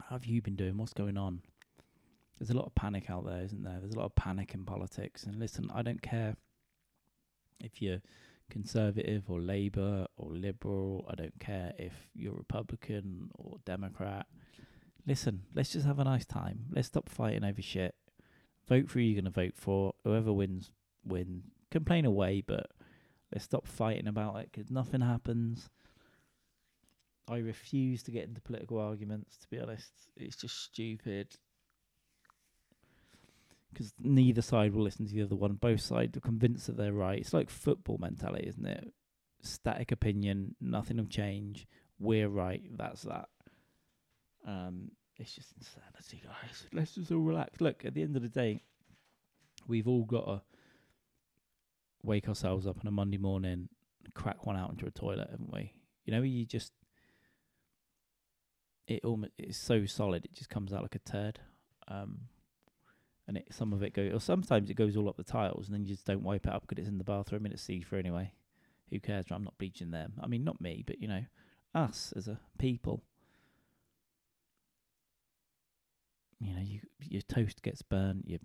How 0.04 0.16
have 0.16 0.26
you 0.26 0.42
been 0.42 0.56
doing? 0.56 0.78
What's 0.78 0.94
going 0.94 1.18
on? 1.18 1.42
There's 2.38 2.50
a 2.50 2.56
lot 2.56 2.66
of 2.66 2.76
panic 2.76 3.10
out 3.10 3.26
there, 3.26 3.42
isn't 3.42 3.64
there? 3.64 3.78
There's 3.80 3.94
a 3.94 3.98
lot 3.98 4.06
of 4.06 4.16
panic 4.16 4.54
in 4.54 4.66
politics. 4.66 5.24
And 5.24 5.40
listen, 5.40 5.70
I 5.74 5.82
don't 5.82 6.02
care 6.02 6.36
if 7.60 7.82
you're 7.82 8.02
conservative 8.50 9.24
or 9.30 9.40
Labour 9.40 10.08
or 10.16 10.32
Liberal. 10.32 11.06
I 11.10 11.16
don't 11.16 11.40
care 11.40 11.74
if 11.78 11.94
you're 12.14 12.34
Republican 12.34 13.30
or 13.36 13.58
Democrat. 13.66 14.28
Listen, 15.06 15.44
let's 15.54 15.72
just 15.72 15.86
have 15.86 16.00
a 16.00 16.04
nice 16.04 16.26
time. 16.26 16.66
Let's 16.72 16.88
stop 16.88 17.10
fighting 17.10 17.44
over 17.44 17.62
shit. 17.62 17.96
Vote 18.68 18.90
for 18.90 19.00
who 19.00 19.06
you're 19.06 19.22
going 19.22 19.32
to 19.32 19.42
vote 19.42 19.56
for. 19.56 19.94
Whoever 20.04 20.34
wins, 20.34 20.72
win. 21.06 21.44
Complain 21.72 22.06
away, 22.06 22.44
but 22.46 22.72
let's 23.34 23.46
stop 23.46 23.68
fighting 23.68 24.08
about 24.08 24.38
it 24.38 24.50
because 24.52 24.70
nothing 24.70 25.02
happens. 25.02 25.70
I 27.30 27.38
refuse 27.38 28.04
to 28.04 28.12
get 28.12 28.28
into 28.28 28.42
political 28.42 28.80
arguments, 28.80 29.38
to 29.38 29.48
be 29.50 29.60
honest. 29.60 29.92
It's 30.16 30.38
just 30.38 30.64
stupid. 30.64 31.36
Because 33.72 33.94
neither 34.00 34.42
side 34.42 34.74
will 34.74 34.84
listen 34.84 35.06
to 35.06 35.14
the 35.14 35.24
other 35.24 35.36
one. 35.36 35.54
Both 35.54 35.82
sides 35.82 36.18
are 36.18 36.22
convinced 36.22 36.68
that 36.68 36.78
they're 36.78 36.94
right. 36.94 37.20
It's 37.20 37.34
like 37.34 37.50
football 37.50 37.98
mentality, 38.00 38.48
isn't 38.48 38.66
it? 38.66 38.92
Static 39.42 39.92
opinion, 39.92 40.56
nothing 40.60 40.98
will 40.98 41.06
change. 41.06 41.68
We're 42.00 42.30
right. 42.30 42.64
That's 42.76 43.04
that. 43.04 43.30
Um, 44.48 44.92
it's 45.18 45.34
just 45.34 45.54
insanity, 45.58 46.24
guys. 46.24 46.68
Let's 46.74 46.96
just 46.96 47.12
all 47.12 47.20
relax. 47.20 47.60
Look, 47.62 47.86
at 47.86 47.94
the 47.94 48.02
end 48.02 48.16
of 48.16 48.22
the 48.22 48.30
day, 48.30 48.62
we've 49.68 49.88
all 49.88 50.06
got 50.06 50.26
to 50.26 50.42
wake 52.04 52.30
ourselves 52.30 52.66
up 52.66 52.78
on 52.80 52.88
a 52.88 52.92
Monday 52.92 53.18
morning, 53.18 53.70
crack 54.14 54.46
one 54.46 54.56
out 54.56 54.72
into 54.72 54.86
a 54.86 54.92
toilet, 54.92 55.30
haven't 55.30 55.52
we? 55.52 55.74
You 56.06 56.14
know, 56.14 56.22
you 56.22 56.46
just 56.46 56.72
it 58.88 59.04
almost 59.04 59.34
it's 59.38 59.58
so 59.58 59.86
solid, 59.86 60.26
it 60.26 60.34
just 60.34 60.50
comes 60.50 60.72
out 60.72 60.82
like 60.82 60.96
a 60.96 61.00
turd. 61.00 61.40
Um, 61.88 62.20
and 63.28 63.38
it, 63.38 63.48
some 63.52 63.74
of 63.74 63.84
it 63.84 63.94
goes, 63.94 64.14
or 64.14 64.20
sometimes 64.20 64.70
it 64.70 64.76
goes 64.76 64.96
all 64.96 65.10
up 65.10 65.18
the 65.18 65.24
tiles, 65.24 65.68
and 65.68 65.76
then 65.76 65.86
you 65.86 65.94
just 65.94 66.06
don't 66.06 66.24
wipe 66.24 66.48
it 66.48 66.54
up 66.54 66.66
because 66.68 66.82
it's 66.82 66.90
in 66.90 66.98
the 66.98 67.04
bathroom 67.04 67.46
and 67.46 67.54
it's 67.54 67.64
see 67.64 67.82
through 67.82 68.00
anyway. 68.00 68.32
Who 68.90 69.00
cares? 69.00 69.26
I'm 69.32 69.44
not 69.44 69.58
bleaching 69.58 69.92
them. 69.92 70.14
I 70.22 70.28
mean, 70.28 70.46
not 70.46 70.62
me, 70.62 70.84
but 70.86 71.02
you 71.02 71.10
know, 71.10 71.26
us 71.76 72.14
as 72.16 72.28
a 72.28 72.40
people. 72.58 73.04
You 76.40 76.54
know, 76.54 76.62
you 76.62 76.82
your 77.02 77.22
toast 77.22 77.62
gets 77.64 77.82
burnt. 77.82 78.26
You're 78.28 78.40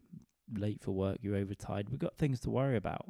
late 0.52 0.82
for 0.82 0.90
work. 0.90 1.18
You're 1.20 1.36
overtired. 1.36 1.90
We've 1.90 1.98
got 1.98 2.16
things 2.16 2.40
to 2.40 2.50
worry 2.50 2.76
about. 2.76 3.06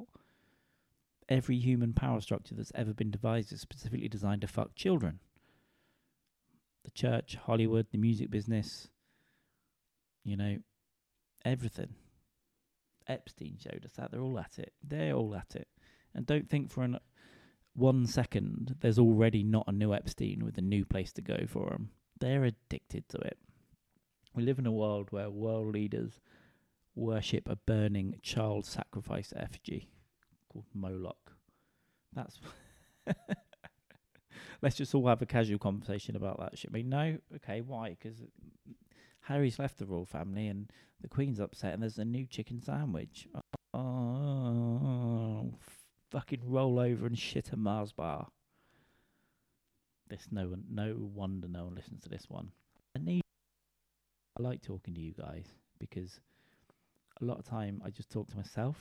Every 1.28 1.56
human 1.56 1.94
power 1.94 2.20
structure 2.20 2.54
that's 2.54 2.72
ever 2.74 2.92
been 2.92 3.10
devised 3.10 3.52
is 3.52 3.60
specifically 3.60 4.08
designed 4.08 4.42
to 4.42 4.46
fuck 4.48 4.74
children. 4.74 5.20
The 6.84 6.90
church, 6.90 7.38
Hollywood, 7.46 7.86
the 7.92 7.98
music 7.98 8.30
business. 8.30 8.88
You 10.24 10.36
know, 10.36 10.58
everything. 11.44 11.94
Epstein 13.08 13.56
showed 13.58 13.84
us 13.84 13.92
that. 13.92 14.10
They're 14.10 14.20
all 14.20 14.38
at 14.38 14.58
it. 14.58 14.72
They're 14.82 15.14
all 15.14 15.34
at 15.34 15.56
it. 15.56 15.68
And 16.14 16.26
don't 16.26 16.48
think 16.48 16.70
for 16.70 16.82
an 16.82 16.98
one 17.74 18.06
second 18.06 18.76
there's 18.80 18.98
already 18.98 19.42
not 19.42 19.64
a 19.66 19.72
new 19.72 19.94
Epstein 19.94 20.44
with 20.44 20.58
a 20.58 20.62
new 20.62 20.84
place 20.84 21.12
to 21.12 21.22
go 21.22 21.44
for 21.48 21.70
them. 21.70 21.90
They're 22.20 22.44
addicted 22.44 23.08
to 23.10 23.18
it. 23.18 23.38
We 24.34 24.42
live 24.42 24.58
in 24.58 24.66
a 24.66 24.72
world 24.72 25.08
where 25.10 25.30
world 25.30 25.72
leaders 25.72 26.20
worship 26.94 27.48
a 27.48 27.56
burning 27.56 28.16
child 28.22 28.66
sacrifice 28.66 29.32
effigy 29.36 29.88
called 30.50 30.66
Moloch. 30.74 31.32
That's. 32.12 32.38
Let's 34.62 34.76
just 34.76 34.94
all 34.94 35.08
have 35.08 35.22
a 35.22 35.26
casual 35.26 35.58
conversation 35.58 36.14
about 36.14 36.38
that 36.38 36.56
shit. 36.56 36.72
we? 36.72 36.84
no, 36.84 37.18
okay, 37.36 37.62
why? 37.62 37.96
Because 38.00 38.22
Harry's 39.22 39.58
left 39.58 39.78
the 39.78 39.86
royal 39.86 40.04
family 40.04 40.48
and 40.48 40.70
the 41.00 41.08
Queen's 41.08 41.40
upset, 41.40 41.74
and 41.74 41.82
there's 41.82 41.98
a 41.98 42.04
new 42.04 42.26
chicken 42.26 42.60
sandwich. 42.60 43.28
Oh, 43.74 45.54
fucking 46.10 46.42
roll 46.44 46.78
over 46.78 47.06
and 47.06 47.18
shit 47.18 47.52
a 47.52 47.56
Mars 47.56 47.92
bar. 47.92 48.28
This 50.08 50.28
no 50.30 50.48
one, 50.48 50.64
no 50.70 50.94
wonder 50.98 51.48
no 51.48 51.64
one 51.64 51.74
listens 51.74 52.02
to 52.02 52.08
this 52.08 52.26
one. 52.28 52.50
I 52.94 52.98
need 52.98 53.22
I 54.38 54.42
like 54.42 54.62
talking 54.62 54.94
to 54.94 55.00
you 55.00 55.12
guys 55.12 55.46
because 55.78 56.20
a 57.20 57.24
lot 57.24 57.38
of 57.38 57.44
time 57.44 57.82
I 57.84 57.90
just 57.90 58.10
talk 58.10 58.28
to 58.30 58.36
myself 58.36 58.76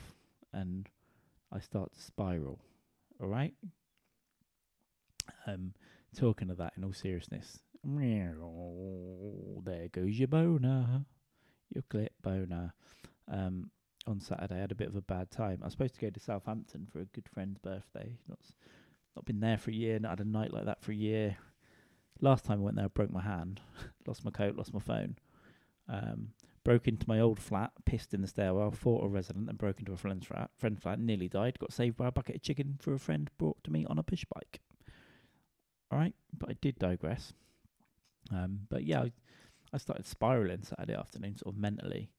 and 0.54 0.90
I 1.52 1.60
start 1.60 1.94
to 1.94 2.02
spiral. 2.02 2.60
All 3.22 3.28
right. 3.28 3.54
Um, 5.46 5.74
talking 6.18 6.50
of 6.50 6.58
that 6.58 6.74
in 6.78 6.84
all 6.84 6.94
seriousness, 6.94 7.60
there 9.64 9.88
goes 9.92 10.20
your 10.20 10.28
boner, 10.28 11.06
your 11.74 11.84
clip 11.90 12.14
boner. 12.22 12.74
Um, 13.32 13.72
on 14.08 14.20
Saturday, 14.20 14.56
I 14.56 14.62
had 14.62 14.72
a 14.72 14.76
bit 14.76 14.88
of 14.88 14.96
a 14.96 15.02
bad 15.02 15.30
time. 15.32 15.60
I 15.62 15.66
was 15.66 15.74
supposed 15.74 15.96
to 15.96 16.02
go 16.02 16.10
to 16.10 16.20
Southampton 16.20 16.88
for 16.92 17.00
a 17.00 17.06
good 17.06 17.28
friend's 17.32 17.60
birthday. 17.60 18.18
Not 18.28 18.40
not 19.16 19.26
been 19.26 19.40
there 19.40 19.58
for 19.58 19.72
a 19.72 19.76
year. 19.76 20.00
Not 20.00 20.12
had 20.12 20.22
a 20.22 20.30
night 20.30 20.54
like 20.54 20.66
that 20.66 20.82
for 20.82 20.92
a 20.92 20.96
year. 20.96 21.38
Last 22.20 22.46
time 22.46 22.60
I 22.60 22.64
went 22.64 22.76
there, 22.78 22.86
I 22.86 22.90
broke 22.90 23.12
my 23.12 23.22
hand, 23.22 23.62
lost 24.08 24.24
my 24.24 24.32
coat, 24.32 24.56
lost 24.56 24.74
my 24.74 24.80
phone. 24.80 25.18
Um, 25.90 26.30
broke 26.64 26.88
into 26.88 27.08
my 27.10 27.20
old 27.20 27.40
flat, 27.40 27.72
pissed 27.86 28.14
in 28.14 28.22
the 28.22 28.28
stairwell, 28.28 28.72
fought 28.72 29.04
a 29.04 29.08
resident, 29.08 29.50
and 29.50 29.58
broke 29.58 29.80
into 29.80 29.94
a 29.94 29.98
friend's 29.98 30.28
flat. 30.28 30.52
Friend's 30.58 30.82
flat, 30.82 31.00
nearly 31.00 31.28
died. 31.28 31.58
Got 31.60 31.74
saved 31.74 31.98
by 31.98 32.08
a 32.08 32.12
bucket 32.12 32.36
of 32.36 32.42
chicken 32.44 32.78
for 32.80 32.94
a 32.94 33.00
friend 33.00 33.30
brought 33.38 33.64
to 33.64 33.72
me 33.72 33.86
on 33.90 33.98
a 33.98 34.04
push 34.04 34.24
bike. 34.36 34.62
All 35.92 35.98
right, 35.98 36.14
but 36.38 36.50
I 36.50 36.54
did 36.62 36.78
digress. 36.78 37.34
Um, 38.30 38.62
but 38.70 38.84
yeah, 38.84 39.02
I, 39.02 39.12
I 39.74 39.78
started 39.78 40.06
spiraling 40.06 40.64
Saturday 40.64 40.96
afternoon, 40.96 41.38
sort 41.38 41.56
of 41.56 41.62
mentally, 41.62 42.12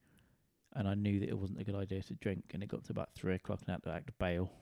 and 0.74 0.88
I 0.88 0.94
knew 0.94 1.20
that 1.20 1.28
it 1.28 1.38
wasn't 1.38 1.60
a 1.60 1.64
good 1.64 1.74
idea 1.74 2.02
to 2.02 2.14
drink. 2.14 2.44
And 2.52 2.62
it 2.62 2.68
got 2.68 2.84
to 2.84 2.92
about 2.92 3.14
three 3.14 3.34
o'clock, 3.34 3.60
and 3.60 3.70
I 3.70 3.72
had 3.72 3.82
to 3.84 3.92
act 3.92 4.18
bail. 4.18 4.52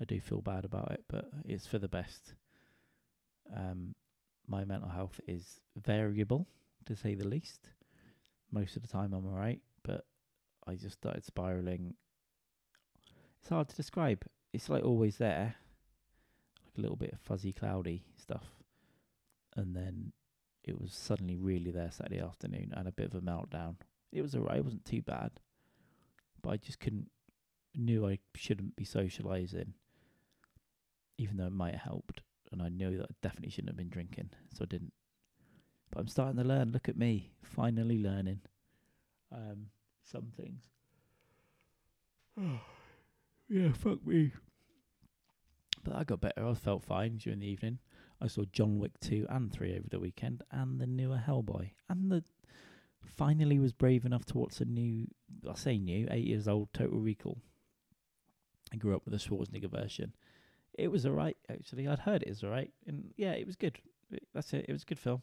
I 0.00 0.04
do 0.04 0.20
feel 0.20 0.40
bad 0.40 0.64
about 0.64 0.92
it, 0.92 1.04
but 1.08 1.28
it's 1.44 1.66
for 1.66 1.78
the 1.78 1.88
best. 1.88 2.34
Um, 3.54 3.94
my 4.46 4.64
mental 4.64 4.88
health 4.88 5.20
is 5.26 5.60
variable, 5.76 6.46
to 6.86 6.96
say 6.96 7.14
the 7.14 7.26
least 7.26 7.70
most 8.50 8.76
of 8.76 8.82
the 8.82 8.88
time 8.88 9.12
I'm 9.12 9.26
alright, 9.26 9.60
but 9.82 10.06
I 10.66 10.74
just 10.74 10.98
started 10.98 11.24
spiraling. 11.24 11.94
It's 13.40 13.50
hard 13.50 13.68
to 13.68 13.76
describe. 13.76 14.24
It's 14.52 14.68
like 14.68 14.84
always 14.84 15.18
there, 15.18 15.54
like 16.64 16.78
a 16.78 16.80
little 16.80 16.96
bit 16.96 17.12
of 17.12 17.20
fuzzy, 17.20 17.52
cloudy 17.52 18.04
stuff, 18.16 18.46
and 19.56 19.74
then 19.76 20.12
it 20.68 20.80
was 20.80 20.92
suddenly 20.92 21.36
really 21.36 21.70
there 21.70 21.90
Saturday 21.90 22.20
afternoon 22.20 22.72
and 22.76 22.86
a 22.86 22.92
bit 22.92 23.06
of 23.06 23.14
a 23.14 23.20
meltdown. 23.20 23.76
It 24.12 24.22
was 24.22 24.34
alright. 24.34 24.58
It 24.58 24.64
wasn't 24.64 24.84
too 24.84 25.02
bad, 25.02 25.32
but 26.42 26.50
I 26.50 26.56
just 26.56 26.80
couldn't. 26.80 27.10
Knew 27.74 28.06
I 28.06 28.18
shouldn't 28.34 28.76
be 28.76 28.84
socializing, 28.84 29.74
even 31.16 31.36
though 31.36 31.46
it 31.46 31.52
might 31.52 31.74
have 31.74 31.82
helped, 31.82 32.22
and 32.50 32.62
I 32.62 32.70
knew 32.70 32.96
that 32.96 33.04
I 33.04 33.14
definitely 33.22 33.50
shouldn't 33.50 33.68
have 33.68 33.76
been 33.76 33.90
drinking, 33.90 34.30
so 34.52 34.62
I 34.62 34.66
didn't. 34.66 34.92
But 35.90 36.00
I'm 36.00 36.08
starting 36.08 36.38
to 36.38 36.44
learn. 36.48 36.72
Look 36.72 36.88
at 36.88 36.96
me, 36.96 37.30
finally 37.42 38.02
learning 38.02 38.40
um, 39.30 39.66
some 40.02 40.32
things. 40.36 40.64
yeah, 43.48 43.72
fuck 43.72 44.04
me. 44.06 44.32
But 45.84 45.96
I 45.96 46.04
got 46.04 46.20
better. 46.20 46.46
I 46.46 46.54
felt 46.54 46.84
fine 46.84 47.18
during 47.18 47.40
the 47.40 47.46
evening. 47.46 47.78
I 48.20 48.26
saw 48.26 48.42
John 48.52 48.78
Wick 48.78 48.98
2 49.00 49.26
and 49.28 49.52
3 49.52 49.76
over 49.76 49.88
the 49.88 50.00
weekend, 50.00 50.42
and 50.50 50.80
the 50.80 50.86
newer 50.86 51.22
Hellboy. 51.24 51.70
And 51.88 52.10
the 52.10 52.24
finally 53.04 53.58
was 53.58 53.72
brave 53.72 54.04
enough 54.04 54.24
to 54.26 54.38
watch 54.38 54.60
a 54.60 54.64
new, 54.64 55.06
I 55.48 55.54
say 55.54 55.78
new, 55.78 56.08
eight 56.10 56.26
years 56.26 56.48
old 56.48 56.72
Total 56.72 56.98
Recall. 56.98 57.38
I 58.72 58.76
grew 58.76 58.94
up 58.94 59.02
with 59.04 59.12
the 59.12 59.18
Schwarzenegger 59.18 59.70
version. 59.70 60.14
It 60.74 60.88
was 60.88 61.06
alright, 61.06 61.36
actually. 61.48 61.88
I'd 61.88 62.00
heard 62.00 62.22
it 62.22 62.28
was 62.28 62.44
alright. 62.44 62.70
And 62.86 63.12
yeah, 63.16 63.32
it 63.32 63.46
was 63.46 63.56
good. 63.56 63.78
That's 64.34 64.52
it. 64.52 64.66
It 64.68 64.72
was 64.72 64.82
a 64.82 64.86
good 64.86 64.98
film. 64.98 65.22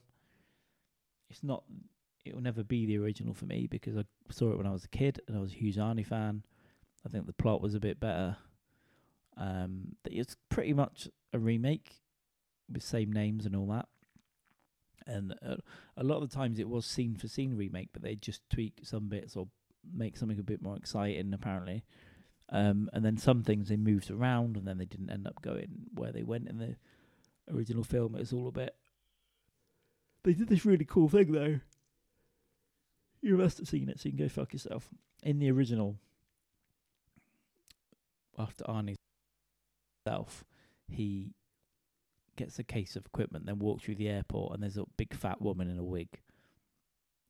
it's 1.30 1.44
not. 1.44 1.64
It 2.24 2.34
will 2.34 2.42
never 2.42 2.64
be 2.64 2.88
the 2.88 2.98
original 2.98 3.36
for 3.36 3.46
me 3.46 3.68
because 3.68 3.96
I 3.96 4.04
saw 4.32 4.52
it 4.52 4.58
when 4.58 4.66
I 4.66 4.72
was 4.72 4.84
a 4.84 4.90
kid 4.90 5.22
and 5.28 5.38
I 5.38 5.42
was 5.42 5.52
a 5.52 5.56
huge 5.56 5.76
Arnie 5.78 6.06
fan. 6.06 6.44
I 7.06 7.10
think 7.10 7.28
the 7.28 7.34
plot 7.34 7.62
was 7.62 7.76
a 7.76 7.80
bit 7.80 8.00
better. 8.00 8.36
Um, 9.38 9.96
it's 10.06 10.36
pretty 10.50 10.74
much 10.74 11.08
a 11.34 11.40
remake 11.40 12.02
with 12.72 12.84
same 12.84 13.12
names 13.12 13.46
and 13.46 13.56
all 13.56 13.68
that. 13.68 13.88
And 15.08 15.36
uh, 15.46 15.58
a 15.98 16.04
lot 16.04 16.22
of 16.22 16.30
the 16.30 16.36
times 16.36 16.60
it 16.60 16.68
was 16.68 16.86
scene 16.86 17.16
for 17.16 17.28
scene 17.28 17.56
remake, 17.56 17.90
but 17.94 18.02
they 18.02 18.16
just 18.16 18.42
tweak 18.50 18.80
some 18.84 19.08
bits 19.08 19.36
or 19.36 19.48
make 19.94 20.18
something 20.18 20.40
a 20.40 20.44
bit 20.44 20.62
more 20.62 20.76
exciting 20.76 21.34
apparently. 21.34 21.84
Um, 22.50 22.90
and 22.94 23.04
then 23.04 23.18
some 23.18 23.44
things 23.44 23.70
they 23.70 23.76
moved 23.76 24.12
around, 24.12 24.56
and 24.56 24.68
then 24.68 24.78
they 24.78 24.86
didn't 24.86 25.10
end 25.10 25.28
up 25.28 25.42
going 25.42 25.68
where 25.94 26.12
they 26.12 26.24
went 26.24 26.48
in 26.48 26.60
the 26.60 26.76
original 27.52 27.84
film. 27.84 28.16
It 28.16 28.20
was 28.20 28.34
all 28.34 28.48
a 28.48 28.52
bit. 28.52 28.76
They 30.24 30.34
did 30.34 30.50
this 30.50 30.66
really 30.66 30.86
cool 30.86 31.10
thing 31.10 31.32
though. 31.32 31.60
You 33.22 33.38
must 33.38 33.58
have 33.58 33.68
seen 33.68 33.90
it, 33.90 34.00
so 34.00 34.08
you 34.08 34.16
can 34.16 34.26
go 34.26 34.30
fuck 34.30 34.54
yourself. 34.54 34.90
In 35.24 35.40
the 35.40 35.50
original, 35.50 35.98
after 38.38 38.64
Arnie's 38.66 38.98
self, 40.08 40.46
he 40.88 41.34
gets 42.36 42.60
a 42.60 42.64
case 42.64 42.96
of 42.96 43.06
equipment, 43.06 43.46
then 43.46 43.60
walks 43.60 43.84
through 43.84 43.96
the 43.96 44.10
airport, 44.10 44.54
and 44.54 44.64
there's 44.64 44.78
a 44.78 44.86
big 44.98 45.14
fat 45.14 45.42
woman 45.42 45.70
in 45.70 45.78
a 45.78 45.84
wig. 45.84 46.10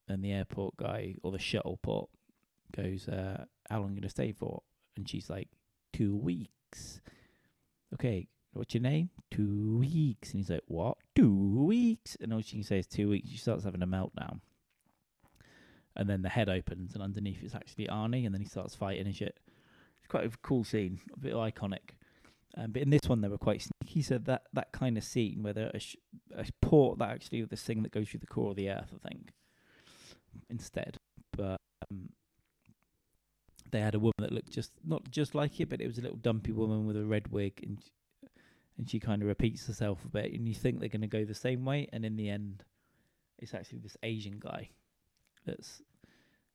And 0.08 0.24
the 0.24 0.32
airport 0.32 0.78
guy 0.78 1.16
or 1.24 1.32
the 1.32 1.40
shuttle 1.40 1.80
port 1.82 2.10
goes, 2.76 3.08
uh, 3.08 3.46
"How 3.70 3.80
long 3.80 3.90
are 3.90 3.94
you 3.94 4.02
gonna 4.02 4.10
stay 4.10 4.32
for?" 4.32 4.62
And 4.96 5.10
she's 5.10 5.30
like, 5.30 5.50
two 5.96 6.14
weeks. 6.14 7.00
Okay, 7.94 8.28
what's 8.52 8.74
your 8.74 8.82
name? 8.82 9.10
Two 9.32 9.78
weeks. 9.80 10.32
And 10.32 10.42
he's 10.42 10.50
like, 10.50 10.64
what? 10.68 10.98
Two 11.16 11.66
weeks. 11.66 12.18
And 12.20 12.34
all 12.34 12.42
she 12.42 12.58
can 12.58 12.64
say 12.64 12.80
is 12.80 12.88
two 12.88 13.10
weeks. 13.10 13.30
She 13.30 13.38
starts 13.38 13.64
having 13.64 13.82
a 13.82 13.88
meltdown. 13.88 14.42
And 15.96 16.10
then 16.10 16.22
the 16.22 16.30
head 16.30 16.50
opens, 16.50 16.94
and 16.94 17.02
underneath 17.02 17.42
it's 17.42 17.56
actually 17.56 17.88
Arnie, 17.88 18.26
and 18.26 18.36
then 18.36 18.42
he 18.42 18.48
starts 18.48 18.76
fighting 18.76 19.06
and 19.06 19.16
shit. 19.16 19.40
It's 20.00 20.10
quite 20.10 20.26
a 20.26 20.38
cool 20.42 20.66
scene, 20.66 21.00
a 21.14 21.18
bit 21.18 21.34
iconic. 21.34 21.96
Um, 22.58 22.72
but 22.72 22.82
in 22.82 22.90
this 22.90 23.08
one, 23.08 23.22
they 23.22 23.28
were 23.28 23.38
quite 23.38 23.62
sneaky. 23.62 24.02
So 24.02 24.18
that 24.18 24.44
that 24.54 24.72
kind 24.72 24.98
of 24.98 25.04
scene 25.04 25.44
where 25.44 25.54
there 25.54 25.72
a, 25.74 25.80
sh- 25.80 25.98
a 26.36 26.46
port 26.62 27.00
that 27.00 27.10
actually 27.10 27.44
this 27.44 27.64
thing 27.64 27.84
that 27.84 27.92
goes 27.92 28.10
through 28.10 28.22
the 28.22 28.28
core 28.28 28.52
of 28.52 28.56
the 28.56 28.70
earth, 28.70 28.94
I 28.94 29.10
think, 29.10 29.34
instead. 30.50 30.98
But 31.36 31.60
um, 31.92 32.10
they 33.72 33.82
had 33.82 33.96
a 33.96 34.00
woman 34.00 34.14
that 34.20 34.32
looked 34.32 34.52
just 34.52 34.72
not 34.86 35.10
just 35.12 35.36
like 35.36 35.60
it, 35.60 35.70
but 35.70 35.82
it 35.82 35.88
was 35.88 35.98
a 35.98 36.02
little 36.02 36.18
dumpy 36.18 36.54
woman 36.54 36.86
with 36.86 36.96
a 36.96 37.06
red 37.06 37.28
wig, 37.28 37.60
and 37.62 37.80
and 38.78 38.90
she 38.90 39.00
kind 39.00 39.22
of 39.22 39.28
repeats 39.28 39.68
herself 39.68 40.04
a 40.06 40.10
bit, 40.10 40.34
and 40.34 40.48
you 40.48 40.54
think 40.54 40.80
they're 40.80 40.90
going 40.90 41.02
to 41.02 41.08
go 41.08 41.26
the 41.26 41.34
same 41.34 41.66
way, 41.66 41.90
and 41.92 42.06
in 42.06 42.16
the 42.16 42.30
end, 42.30 42.64
it's 43.38 43.54
actually 43.54 43.80
this 43.80 43.98
Asian 44.04 44.40
guy 44.40 44.70
that's 45.46 45.82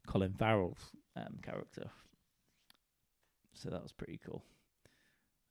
Colin 0.07 0.35
Farrell's 0.35 0.93
um, 1.17 1.39
character. 1.43 1.91
So 3.55 3.69
that 3.71 3.83
was 3.83 3.93
pretty 3.93 4.19
cool. 4.25 4.43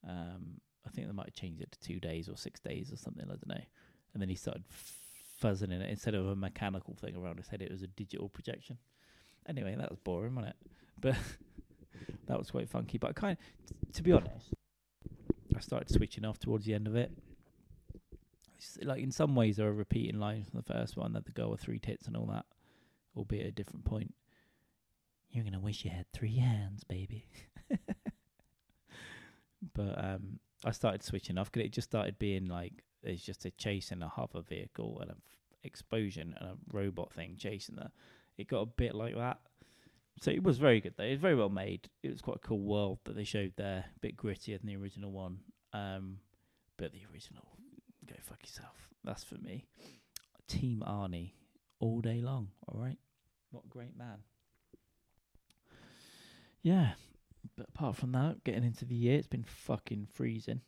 Um, 0.07 0.61
I 0.85 0.89
think 0.89 1.07
they 1.07 1.13
might 1.13 1.27
have 1.27 1.33
changed 1.35 1.61
it 1.61 1.71
to 1.71 1.79
two 1.79 1.99
days 1.99 2.29
or 2.29 2.37
six 2.37 2.59
days 2.59 2.91
or 2.91 2.97
something. 2.97 3.23
I 3.25 3.29
don't 3.29 3.47
know. 3.47 3.63
And 4.13 4.21
then 4.21 4.29
he 4.29 4.35
started 4.35 4.63
fuzzing 5.41 5.71
in 5.71 5.81
it 5.81 5.89
instead 5.89 6.15
of 6.15 6.27
a 6.27 6.35
mechanical 6.35 6.95
thing 6.95 7.15
around 7.15 7.37
his 7.37 7.47
head. 7.47 7.61
It 7.61 7.71
was 7.71 7.83
a 7.83 7.87
digital 7.87 8.29
projection. 8.29 8.77
Anyway, 9.47 9.75
that 9.75 9.89
was 9.89 9.99
boring, 9.99 10.35
wasn't 10.35 10.55
it? 10.55 10.71
But 11.01 11.15
that 12.27 12.37
was 12.37 12.51
quite 12.51 12.69
funky. 12.69 12.97
But 12.97 13.11
I 13.11 13.13
kind 13.13 13.37
of, 13.37 13.93
to 13.93 14.03
be 14.03 14.11
honest, 14.11 14.53
I 15.55 15.59
started 15.61 15.89
switching 15.89 16.25
off 16.25 16.39
towards 16.39 16.65
the 16.65 16.73
end 16.73 16.87
of 16.87 16.95
it. 16.97 17.11
It's 18.57 18.77
like 18.83 19.01
in 19.01 19.11
some 19.11 19.33
ways, 19.33 19.55
there 19.55 19.67
are 19.67 19.73
repeating 19.73 20.19
lines 20.19 20.49
from 20.49 20.59
the 20.59 20.73
first 20.73 20.97
one 20.97 21.13
that 21.13 21.23
the 21.23 21.31
girl 21.31 21.51
with 21.51 21.61
three 21.61 21.79
tits 21.79 22.05
and 22.07 22.17
all 22.17 22.25
that, 22.25 22.45
albeit 23.15 23.43
at 23.45 23.49
a 23.49 23.51
different 23.53 23.85
point. 23.85 24.13
You're 25.29 25.45
gonna 25.45 25.59
wish 25.59 25.85
you 25.85 25.91
had 25.91 26.11
three 26.11 26.37
hands, 26.37 26.83
baby. 26.83 27.27
but 29.73 30.03
um, 30.03 30.39
I 30.65 30.71
started 30.71 31.03
switching 31.03 31.38
off 31.38 31.51
because 31.51 31.65
it 31.65 31.71
just 31.73 31.89
started 31.89 32.19
being 32.19 32.47
like 32.47 32.84
it's 33.03 33.23
just 33.23 33.45
a 33.45 33.51
chase 33.51 33.91
and 33.91 34.03
a 34.03 34.07
hover 34.07 34.41
vehicle 34.41 34.99
and 35.01 35.12
a 35.12 35.13
f- 35.13 35.19
explosion 35.63 36.36
and 36.39 36.49
a 36.49 36.57
robot 36.71 37.13
thing 37.13 37.36
chasing 37.38 37.77
her. 37.77 37.91
It 38.38 38.47
got 38.47 38.62
a 38.62 38.65
bit 38.65 38.93
like 38.93 39.15
that. 39.15 39.39
So 40.21 40.31
it 40.31 40.43
was 40.43 40.57
very 40.57 40.81
good 40.81 40.93
though. 40.97 41.05
It 41.05 41.12
was 41.12 41.19
very 41.19 41.36
well 41.36 41.49
made. 41.49 41.89
It 42.03 42.12
was 42.12 42.21
quite 42.21 42.38
a 42.38 42.47
cool 42.47 42.60
world 42.60 42.99
that 43.05 43.15
they 43.15 43.23
showed 43.23 43.53
there. 43.55 43.86
A 43.95 43.99
bit 44.01 44.17
grittier 44.17 44.57
than 44.60 44.67
the 44.67 44.75
original 44.75 45.12
one. 45.12 45.39
Um, 45.71 46.17
but 46.77 46.91
the 46.91 47.01
original, 47.13 47.47
go 48.05 48.15
fuck 48.21 48.39
yourself. 48.43 48.89
That's 49.03 49.23
for 49.23 49.36
me. 49.36 49.65
Team 50.47 50.84
Arnie, 50.86 51.34
all 51.79 52.01
day 52.01 52.21
long. 52.21 52.49
All 52.67 52.79
right. 52.79 52.97
What 53.51 53.65
a 53.65 53.69
great 53.69 53.97
man. 53.97 54.19
Yeah. 56.62 56.91
But 57.60 57.67
apart 57.76 57.98
from 57.98 58.13
that, 58.13 58.45
getting 58.45 58.63
into 58.63 58.86
the 58.86 58.95
year, 58.95 59.17
it's 59.17 59.28
been 59.28 59.43
fucking 59.43 60.08
freezing, 60.13 60.62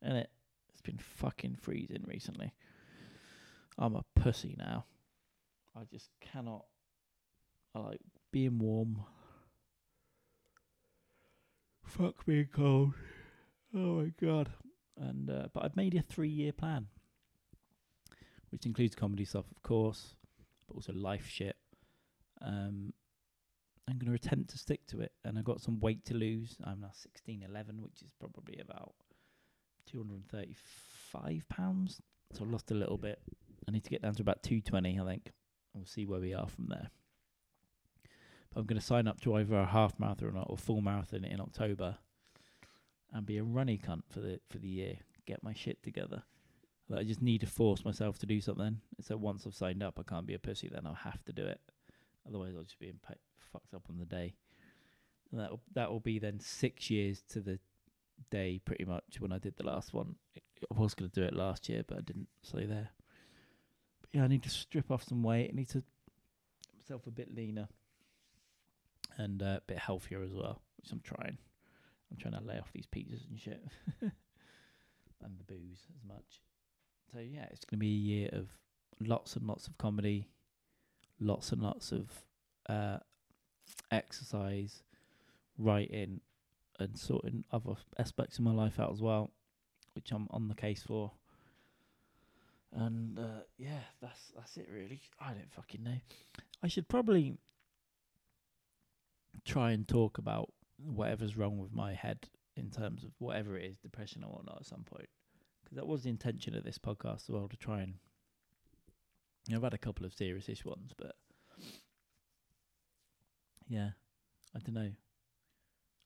and 0.00 0.16
it? 0.16 0.30
It's 0.70 0.80
been 0.80 0.98
fucking 0.98 1.56
freezing 1.60 2.04
recently. 2.06 2.54
I'm 3.76 3.96
a 3.96 4.04
pussy 4.14 4.54
now. 4.56 4.84
I 5.74 5.80
just 5.90 6.10
cannot. 6.20 6.66
I 7.74 7.80
like 7.80 8.00
being 8.30 8.60
warm. 8.60 9.00
Fuck 11.82 12.24
being 12.24 12.48
cold. 12.54 12.92
Oh 13.74 14.02
my 14.02 14.12
god. 14.22 14.50
And 14.96 15.28
uh, 15.28 15.48
but 15.52 15.64
I've 15.64 15.76
made 15.76 15.96
a 15.96 16.00
three 16.00 16.28
year 16.28 16.52
plan. 16.52 16.86
Which 18.50 18.66
includes 18.66 18.94
comedy 18.94 19.24
stuff 19.24 19.50
of 19.50 19.64
course, 19.64 20.14
but 20.68 20.76
also 20.76 20.92
life 20.92 21.26
shit. 21.28 21.56
Um 22.40 22.92
I'm 23.88 23.98
gonna 23.98 24.14
attempt 24.14 24.50
to 24.50 24.58
stick 24.58 24.86
to 24.88 25.00
it 25.00 25.12
and 25.24 25.38
I've 25.38 25.44
got 25.44 25.60
some 25.60 25.80
weight 25.80 26.04
to 26.06 26.14
lose. 26.14 26.56
I'm 26.64 26.80
now 26.80 26.90
sixteen 26.92 27.42
eleven, 27.42 27.82
which 27.82 28.02
is 28.02 28.10
probably 28.18 28.58
about 28.58 28.94
two 29.90 29.98
hundred 29.98 30.14
and 30.16 30.28
thirty 30.28 30.54
five 30.54 31.48
pounds. 31.48 32.00
So 32.32 32.44
I've 32.44 32.50
lost 32.50 32.70
a 32.72 32.74
little 32.74 32.98
bit. 32.98 33.20
I 33.68 33.70
need 33.70 33.84
to 33.84 33.90
get 33.90 34.02
down 34.02 34.14
to 34.14 34.22
about 34.22 34.42
two 34.42 34.60
twenty, 34.60 34.98
I 34.98 35.04
think. 35.04 35.32
And 35.72 35.82
we'll 35.82 35.86
see 35.86 36.06
where 36.06 36.20
we 36.20 36.34
are 36.34 36.48
from 36.48 36.66
there. 36.68 36.90
But 38.52 38.60
I'm 38.60 38.66
going 38.66 38.80
to 38.80 38.86
sign 38.86 39.06
up 39.06 39.20
to 39.20 39.36
either 39.36 39.56
a 39.56 39.66
half 39.66 39.98
marathon 40.00 40.36
or 40.36 40.54
a 40.54 40.56
full 40.56 40.80
marathon 40.80 41.24
in 41.24 41.40
October, 41.40 41.98
and 43.12 43.26
be 43.26 43.38
a 43.38 43.44
runny 43.44 43.78
cunt 43.78 44.02
for 44.08 44.20
the 44.20 44.40
for 44.50 44.58
the 44.58 44.68
year. 44.68 44.96
Get 45.26 45.42
my 45.42 45.52
shit 45.52 45.82
together. 45.82 46.22
Like 46.88 47.00
I 47.00 47.04
just 47.04 47.22
need 47.22 47.42
to 47.42 47.46
force 47.46 47.84
myself 47.84 48.18
to 48.20 48.26
do 48.26 48.40
something. 48.40 48.80
So 49.00 49.16
once 49.16 49.46
I've 49.46 49.54
signed 49.54 49.82
up, 49.82 49.98
I 49.98 50.02
can't 50.02 50.26
be 50.26 50.34
a 50.34 50.38
pussy. 50.38 50.68
Then 50.68 50.86
I'll 50.86 50.94
have 50.94 51.24
to 51.26 51.32
do 51.32 51.44
it. 51.44 51.60
Otherwise, 52.28 52.54
I'll 52.56 52.64
just 52.64 52.78
be 52.78 52.86
impa- 52.86 53.16
fucked 53.52 53.74
up 53.74 53.84
on 53.88 53.98
the 53.98 54.04
day. 54.04 54.34
And 55.30 55.40
that 55.40 55.50
that 55.74 55.90
will 55.90 56.00
be 56.00 56.18
then 56.18 56.40
six 56.40 56.90
years 56.90 57.22
to 57.30 57.40
the 57.40 57.58
day, 58.30 58.60
pretty 58.64 58.84
much 58.84 59.20
when 59.20 59.32
I 59.32 59.38
did 59.38 59.56
the 59.56 59.66
last 59.66 59.92
one. 59.92 60.16
I 60.36 60.80
was 60.80 60.94
going 60.94 61.10
to 61.10 61.20
do 61.20 61.26
it 61.26 61.34
last 61.34 61.68
year, 61.68 61.82
but 61.86 61.98
I 61.98 62.00
didn't. 62.00 62.28
So 62.42 62.58
there. 62.58 62.90
But 64.00 64.10
yeah, 64.12 64.24
I 64.24 64.28
need 64.28 64.42
to 64.44 64.50
strip 64.50 64.90
off 64.90 65.04
some 65.04 65.22
weight. 65.22 65.50
I 65.52 65.56
need 65.56 65.68
to 65.70 65.82
myself 66.76 67.06
a 67.06 67.10
bit 67.10 67.34
leaner 67.34 67.68
and 69.18 69.42
uh, 69.42 69.58
a 69.58 69.62
bit 69.66 69.78
healthier 69.78 70.22
as 70.22 70.32
well, 70.32 70.62
which 70.76 70.92
I'm 70.92 71.00
trying. 71.00 71.38
I'm 72.10 72.16
trying 72.18 72.34
to 72.34 72.46
lay 72.46 72.58
off 72.58 72.72
these 72.72 72.86
pizzas 72.86 73.28
and 73.28 73.40
shit, 73.40 73.62
and 74.00 75.38
the 75.38 75.44
booze 75.44 75.86
as 75.96 76.04
much. 76.06 76.40
So 77.12 77.18
yeah, 77.18 77.46
it's 77.50 77.64
going 77.64 77.78
to 77.78 77.84
be 77.84 77.88
a 77.88 77.90
year 77.90 78.30
of 78.32 78.48
lots 79.00 79.36
and 79.36 79.46
lots 79.46 79.66
of 79.66 79.76
comedy, 79.78 80.28
lots 81.20 81.52
and 81.52 81.62
lots 81.62 81.92
of 81.92 82.10
uh, 82.68 82.98
exercise, 83.90 84.82
writing, 85.58 86.20
and 86.78 86.98
sorting 86.98 87.44
other 87.52 87.74
aspects 87.98 88.38
of 88.38 88.44
my 88.44 88.52
life 88.52 88.78
out 88.78 88.92
as 88.92 89.00
well, 89.00 89.30
which 89.94 90.12
I'm 90.12 90.26
on 90.30 90.48
the 90.48 90.54
case 90.54 90.82
for. 90.82 91.12
And 92.72 93.18
uh, 93.18 93.42
yeah, 93.56 93.80
that's 94.02 94.32
that's 94.36 94.56
it 94.56 94.68
really. 94.72 95.00
I 95.20 95.28
don't 95.28 95.52
fucking 95.52 95.82
know. 95.82 95.96
I 96.62 96.68
should 96.68 96.88
probably 96.88 97.38
try 99.44 99.70
and 99.70 99.86
talk 99.86 100.18
about 100.18 100.52
whatever's 100.76 101.36
wrong 101.36 101.58
with 101.58 101.72
my 101.72 101.94
head 101.94 102.28
in 102.56 102.70
terms 102.70 103.04
of 103.04 103.10
whatever 103.18 103.56
it 103.56 103.64
is, 103.64 103.78
depression 103.78 104.24
or 104.24 104.32
whatnot, 104.32 104.58
at 104.60 104.66
some 104.66 104.84
point. 104.84 105.08
Because 105.62 105.76
that 105.76 105.86
was 105.86 106.02
the 106.02 106.10
intention 106.10 106.54
of 106.54 106.64
this 106.64 106.78
podcast 106.78 107.24
as 107.24 107.30
well 107.30 107.48
to 107.48 107.56
try 107.56 107.80
and. 107.80 107.94
I've 109.54 109.62
had 109.62 109.74
a 109.74 109.78
couple 109.78 110.04
of 110.04 110.14
serious-ish 110.14 110.64
ones, 110.64 110.92
but 110.96 111.14
yeah, 113.68 113.90
I 114.54 114.58
don't 114.58 114.74
know. 114.74 114.90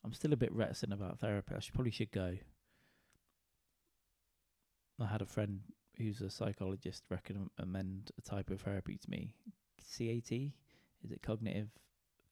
I'm 0.04 0.12
still 0.12 0.32
a 0.32 0.36
bit 0.36 0.52
reticent 0.52 0.92
about 0.92 1.20
therapy. 1.20 1.54
I 1.56 1.60
should 1.60 1.74
probably 1.74 1.90
should 1.90 2.10
go. 2.10 2.36
I 5.00 5.06
had 5.06 5.22
a 5.22 5.26
friend 5.26 5.60
who's 5.96 6.20
a 6.20 6.30
psychologist 6.30 7.04
recommend 7.10 8.10
a 8.18 8.22
type 8.22 8.50
of 8.50 8.60
therapy 8.60 8.98
to 8.98 9.10
me. 9.10 9.34
CAT 9.78 10.32
is 11.02 11.10
it 11.10 11.22
cognitive 11.22 11.68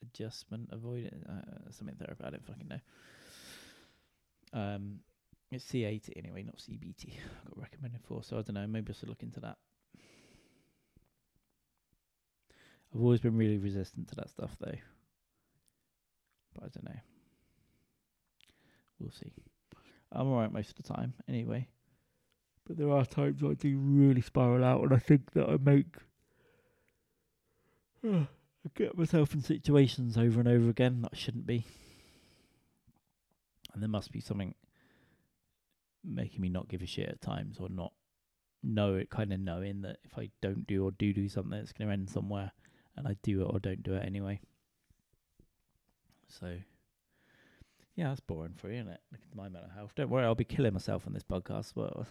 adjustment 0.02 0.68
avoidance 0.72 1.24
uh, 1.28 1.70
something 1.70 1.96
therapy? 1.96 2.24
I 2.24 2.30
don't 2.30 2.46
fucking 2.46 2.68
know. 2.68 2.80
Um, 4.52 5.00
it's 5.50 5.70
CAT 5.70 6.10
anyway, 6.16 6.42
not 6.42 6.58
CBT. 6.58 7.14
I 7.14 7.48
got 7.48 7.58
recommended 7.58 8.00
for, 8.02 8.22
so 8.22 8.38
I 8.38 8.42
don't 8.42 8.54
know. 8.54 8.66
Maybe 8.66 8.92
I 8.92 8.98
should 8.98 9.08
look 9.08 9.22
into 9.22 9.40
that. 9.40 9.56
I've 12.94 13.02
always 13.02 13.20
been 13.20 13.36
really 13.36 13.58
resistant 13.58 14.08
to 14.08 14.16
that 14.16 14.30
stuff, 14.30 14.56
though. 14.60 14.78
But 16.54 16.64
I 16.64 16.68
don't 16.68 16.84
know. 16.84 17.00
We'll 18.98 19.10
see. 19.10 19.32
I'm 20.10 20.28
alright 20.28 20.52
most 20.52 20.70
of 20.70 20.76
the 20.76 20.94
time, 20.94 21.14
anyway. 21.28 21.68
But 22.66 22.76
there 22.76 22.90
are 22.90 23.04
times 23.04 23.42
I 23.42 23.54
do 23.54 23.78
really 23.78 24.20
spiral 24.20 24.64
out, 24.64 24.82
and 24.82 24.92
I 24.92 24.98
think 24.98 25.32
that 25.32 25.48
I 25.48 25.56
make. 25.58 25.96
I 28.04 28.70
get 28.74 28.98
myself 28.98 29.34
in 29.34 29.42
situations 29.42 30.18
over 30.18 30.40
and 30.40 30.48
over 30.48 30.68
again 30.68 31.02
that 31.02 31.10
I 31.12 31.16
shouldn't 31.16 31.46
be. 31.46 31.64
And 33.72 33.82
there 33.82 33.88
must 33.88 34.10
be 34.10 34.20
something 34.20 34.54
making 36.04 36.40
me 36.40 36.48
not 36.48 36.68
give 36.68 36.82
a 36.82 36.86
shit 36.86 37.08
at 37.08 37.20
times, 37.20 37.58
or 37.60 37.68
not 37.68 37.92
know 38.62 38.94
it, 38.94 39.10
kind 39.10 39.32
of 39.32 39.40
knowing 39.40 39.82
that 39.82 39.98
if 40.04 40.18
I 40.18 40.30
don't 40.42 40.66
do 40.66 40.84
or 40.84 40.90
do 40.92 41.12
do 41.12 41.28
something, 41.28 41.58
it's 41.58 41.72
going 41.72 41.88
to 41.88 41.92
end 41.92 42.10
somewhere, 42.10 42.52
and 42.98 43.08
I 43.08 43.16
do 43.22 43.42
it 43.42 43.44
or 43.44 43.58
don't 43.58 43.82
do 43.82 43.94
it 43.94 44.04
anyway. 44.04 44.40
So, 46.28 46.58
yeah, 47.96 48.08
that's 48.08 48.20
boring 48.20 48.54
for 48.56 48.68
you, 48.68 48.80
isn't 48.80 48.92
it? 48.92 49.00
Look 49.10 49.20
at 49.30 49.36
my 49.36 49.48
mental 49.48 49.70
health. 49.74 49.92
Don't 49.94 50.10
worry, 50.10 50.24
I'll 50.24 50.34
be 50.34 50.44
killing 50.44 50.72
myself 50.72 51.06
on 51.06 51.12
this 51.12 51.22
podcast. 51.22 51.72
Well, 51.74 52.06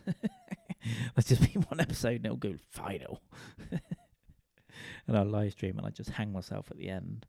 let's 1.16 1.30
just 1.30 1.42
be 1.42 1.60
one 1.60 1.80
episode 1.80 2.16
and 2.16 2.26
it'll 2.26 2.38
go 2.38 2.56
final. 2.72 3.22
and 5.08 5.18
I'll 5.18 5.26
live 5.26 5.52
stream 5.52 5.78
and 5.78 5.86
I 5.86 5.92
just 5.92 6.10
hang 6.12 6.32
myself 6.32 6.72
at 6.72 6.78
the 6.78 6.90
end. 6.90 7.26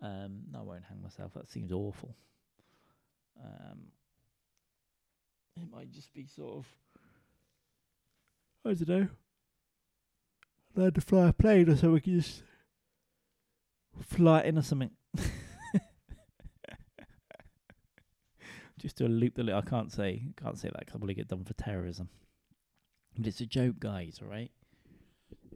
Um, 0.00 0.42
no, 0.52 0.60
I 0.60 0.62
won't 0.62 0.84
hang 0.88 1.02
myself. 1.02 1.32
That 1.34 1.48
seems 1.48 1.72
awful. 1.72 2.14
Um, 3.42 3.78
it 5.56 5.70
might 5.72 5.90
just 5.90 6.12
be 6.12 6.26
sort 6.26 6.58
of, 6.58 6.66
I 8.64 8.74
don't 8.74 8.88
know, 8.88 9.08
learn 10.74 10.92
to 10.92 11.00
fly 11.00 11.28
a 11.28 11.32
plane 11.32 11.68
or 11.68 11.76
something. 11.76 12.02
You 12.04 12.20
just 12.20 12.42
fly 14.02 14.40
or 14.40 14.62
something. 14.62 14.90
just 18.78 18.96
to 18.98 19.06
a 19.06 19.08
loop 19.08 19.34
the. 19.34 19.42
Li- 19.42 19.52
I 19.52 19.62
can't 19.62 19.90
say 19.92 20.22
can't 20.40 20.58
say 20.58 20.68
that 20.68 20.76
I'll 20.76 20.84
probably 20.90 21.14
get 21.14 21.28
done 21.28 21.44
for 21.44 21.54
terrorism. 21.54 22.08
But 23.16 23.26
it's 23.26 23.40
a 23.40 23.46
joke, 23.46 23.78
guys. 23.78 24.18
All 24.22 24.28
right. 24.28 24.50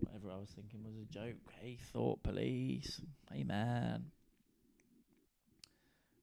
Whatever 0.01 0.31
I 0.31 0.39
was 0.39 0.51
thinking 0.51 0.85
was 0.85 0.95
a 0.97 1.05
joke. 1.13 1.37
Hey, 1.61 1.79
thought 1.93 2.23
police. 2.23 3.01
Hey, 3.33 3.43
man. 3.43 4.07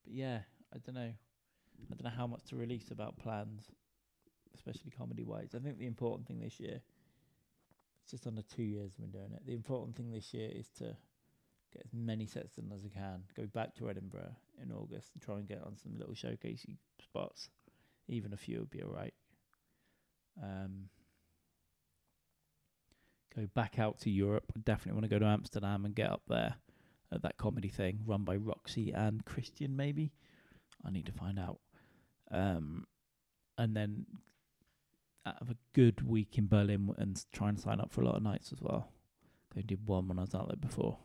But 0.05 0.13
yeah, 0.13 0.39
I 0.73 0.77
don't 0.77 0.95
know. 0.95 1.11
I 1.91 1.95
don't 1.95 2.03
know 2.05 2.17
how 2.17 2.27
much 2.27 2.45
to 2.45 2.55
release 2.55 2.89
about 2.91 3.17
plans, 3.17 3.65
especially 4.55 4.91
comedy 4.97 5.23
wise. 5.23 5.49
I 5.55 5.59
think 5.59 5.77
the 5.77 5.87
important 5.87 6.27
thing 6.27 6.39
this 6.39 6.59
year, 6.59 6.79
it's 8.01 8.11
just 8.11 8.25
under 8.25 8.41
two 8.41 8.63
years 8.63 8.91
I've 8.95 9.11
been 9.11 9.19
doing 9.19 9.33
it. 9.33 9.45
The 9.45 9.53
important 9.53 9.95
thing 9.95 10.11
this 10.11 10.33
year 10.33 10.49
is 10.51 10.69
to 10.79 10.95
get 11.75 11.85
as 11.85 11.93
many 11.93 12.25
sets 12.25 12.55
done 12.55 12.71
as 12.73 12.83
I 12.85 12.89
can. 12.89 13.23
Go 13.35 13.45
back 13.47 13.75
to 13.75 13.89
Edinburgh 13.89 14.35
in 14.61 14.71
August 14.71 15.11
and 15.13 15.21
try 15.21 15.35
and 15.35 15.47
get 15.47 15.61
on 15.65 15.77
some 15.77 15.97
little 15.97 16.13
showcasey 16.13 16.77
spots. 17.01 17.49
Even 18.07 18.33
a 18.33 18.37
few 18.37 18.59
would 18.59 18.69
be 18.69 18.83
alright. 18.83 19.13
Um, 20.41 20.89
go 23.35 23.47
back 23.53 23.79
out 23.79 23.99
to 24.01 24.09
Europe. 24.09 24.45
I 24.55 24.59
definitely 24.59 24.93
want 24.93 25.03
to 25.03 25.09
go 25.09 25.19
to 25.19 25.25
Amsterdam 25.25 25.85
and 25.85 25.95
get 25.95 26.11
up 26.11 26.23
there 26.27 26.55
at 27.11 27.21
that 27.23 27.37
comedy 27.37 27.69
thing 27.69 27.99
run 28.05 28.23
by 28.23 28.35
Roxy 28.35 28.91
and 28.91 29.25
Christian, 29.25 29.75
maybe. 29.75 30.13
I 30.85 30.91
need 30.91 31.05
to 31.07 31.11
find 31.11 31.39
out. 31.39 31.59
Um, 32.31 32.85
and 33.57 33.75
then 33.75 34.05
have 35.25 35.49
a 35.49 35.57
good 35.73 36.07
week 36.07 36.37
in 36.37 36.47
Berlin 36.47 36.93
and 36.97 37.23
try 37.33 37.49
and 37.49 37.59
sign 37.59 37.79
up 37.79 37.91
for 37.91 38.01
a 38.01 38.05
lot 38.05 38.15
of 38.15 38.23
nights 38.23 38.51
as 38.51 38.61
well. 38.61 38.89
I 39.57 39.61
did 39.61 39.87
one 39.87 40.07
when 40.07 40.19
I 40.19 40.21
was 40.21 40.35
out 40.35 40.47
there 40.47 40.57
before. 40.57 40.97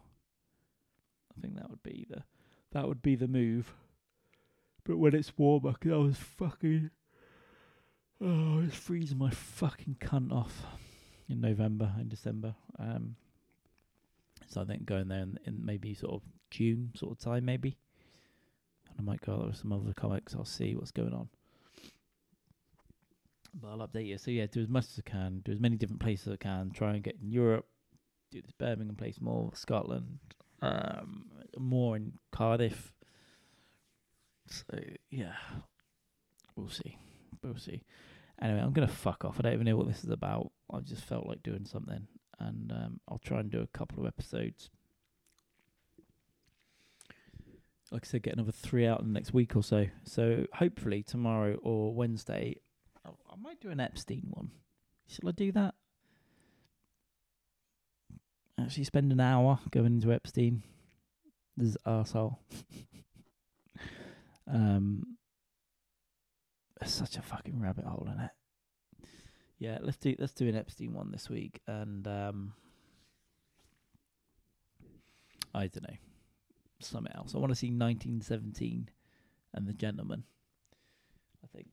I 1.36 1.40
think 1.40 1.56
that 1.56 1.70
would 1.70 1.82
be 1.82 2.06
the 2.08 2.24
that 2.72 2.86
would 2.86 3.02
be 3.02 3.16
the 3.16 3.28
move. 3.28 3.72
But 4.84 4.98
when 4.98 5.14
it's 5.14 5.36
warmer, 5.36 5.74
'cause 5.74 5.92
I 5.92 5.96
was 5.96 6.16
fucking 6.16 6.90
oh, 8.20 8.58
I 8.58 8.64
was 8.64 8.74
freezing 8.74 9.18
my 9.18 9.30
fucking 9.30 9.96
cunt 10.00 10.32
off 10.32 10.66
in 11.28 11.40
November 11.40 11.94
and 11.98 12.08
December. 12.08 12.54
Um, 12.78 13.16
so 14.46 14.60
I 14.60 14.64
think 14.64 14.84
going 14.84 15.08
there 15.08 15.22
in, 15.22 15.38
in 15.44 15.64
maybe 15.64 15.94
sort 15.94 16.14
of 16.14 16.22
June 16.50 16.92
sort 16.96 17.12
of 17.12 17.18
time, 17.18 17.44
maybe. 17.44 17.76
And 18.88 18.98
I 18.98 19.02
might 19.02 19.20
go 19.20 19.34
out 19.34 19.46
with 19.46 19.56
some 19.56 19.72
other 19.72 19.92
comics. 19.94 20.34
I'll 20.34 20.44
see 20.44 20.74
what's 20.74 20.90
going 20.90 21.12
on. 21.12 21.28
But 23.54 23.68
I'll 23.68 23.86
update 23.86 24.06
you. 24.06 24.18
So 24.18 24.30
yeah, 24.30 24.46
do 24.50 24.60
as 24.60 24.68
much 24.68 24.86
as 24.86 25.00
I 25.04 25.08
can. 25.08 25.40
Do 25.44 25.52
as 25.52 25.60
many 25.60 25.76
different 25.76 26.00
places 26.00 26.28
as 26.28 26.34
I 26.34 26.36
can. 26.36 26.70
Try 26.70 26.94
and 26.94 27.02
get 27.02 27.18
in 27.22 27.30
Europe. 27.30 27.66
Do 28.30 28.40
this 28.42 28.52
Birmingham 28.52 28.96
place 28.96 29.20
more, 29.20 29.50
Scotland, 29.54 30.18
um, 30.62 31.26
more 31.58 31.96
in 31.96 32.12
Cardiff. 32.32 32.92
So 34.46 34.78
yeah, 35.10 35.34
we'll 36.56 36.68
see. 36.68 36.96
We'll 37.42 37.56
see. 37.56 37.84
Anyway, 38.40 38.60
I'm 38.60 38.72
gonna 38.72 38.88
fuck 38.88 39.24
off. 39.24 39.36
I 39.38 39.42
don't 39.42 39.54
even 39.54 39.66
know 39.66 39.76
what 39.76 39.88
this 39.88 40.04
is 40.04 40.10
about. 40.10 40.50
I 40.72 40.80
just 40.80 41.04
felt 41.04 41.26
like 41.26 41.42
doing 41.42 41.66
something, 41.66 42.06
and 42.38 42.72
um, 42.72 43.00
I'll 43.08 43.18
try 43.18 43.40
and 43.40 43.50
do 43.50 43.60
a 43.60 43.66
couple 43.66 44.00
of 44.00 44.06
episodes. 44.06 44.70
Like 47.90 48.04
I 48.04 48.08
said, 48.08 48.22
get 48.22 48.34
another 48.34 48.52
three 48.52 48.86
out 48.86 49.00
in 49.00 49.08
the 49.08 49.12
next 49.12 49.34
week 49.34 49.56
or 49.56 49.64
so. 49.64 49.86
So 50.04 50.46
hopefully 50.54 51.02
tomorrow 51.02 51.56
or 51.60 51.92
Wednesday, 51.92 52.56
I, 53.04 53.10
I 53.10 53.36
might 53.36 53.60
do 53.60 53.70
an 53.70 53.80
Epstein 53.80 54.28
one. 54.30 54.50
Shall 55.08 55.28
I 55.28 55.32
do 55.32 55.50
that? 55.52 55.74
Actually, 58.60 58.84
spend 58.84 59.12
an 59.12 59.20
hour 59.20 59.58
going 59.70 59.86
into 59.86 60.12
Epstein. 60.12 60.62
This 61.56 61.68
is 61.70 61.76
arsehole. 61.86 62.36
um, 64.52 65.16
it's 66.80 66.92
such 66.92 67.16
a 67.16 67.22
fucking 67.22 67.60
rabbit 67.60 67.84
hole, 67.84 68.06
isn't 68.08 68.20
it? 68.20 68.30
Yeah, 69.58 69.78
let's 69.82 69.98
do 69.98 70.14
let's 70.18 70.32
do 70.32 70.48
an 70.48 70.56
Epstein 70.56 70.94
one 70.94 71.10
this 71.10 71.28
week, 71.28 71.60
and 71.66 72.06
um, 72.08 72.54
I 75.54 75.66
don't 75.66 75.82
know, 75.82 75.96
something 76.80 77.12
else. 77.14 77.34
I 77.34 77.38
want 77.38 77.50
to 77.50 77.56
see 77.56 77.66
1917 77.66 78.88
and 79.54 79.66
the 79.66 79.74
Gentleman. 79.74 80.24
I 81.44 81.46
think 81.54 81.68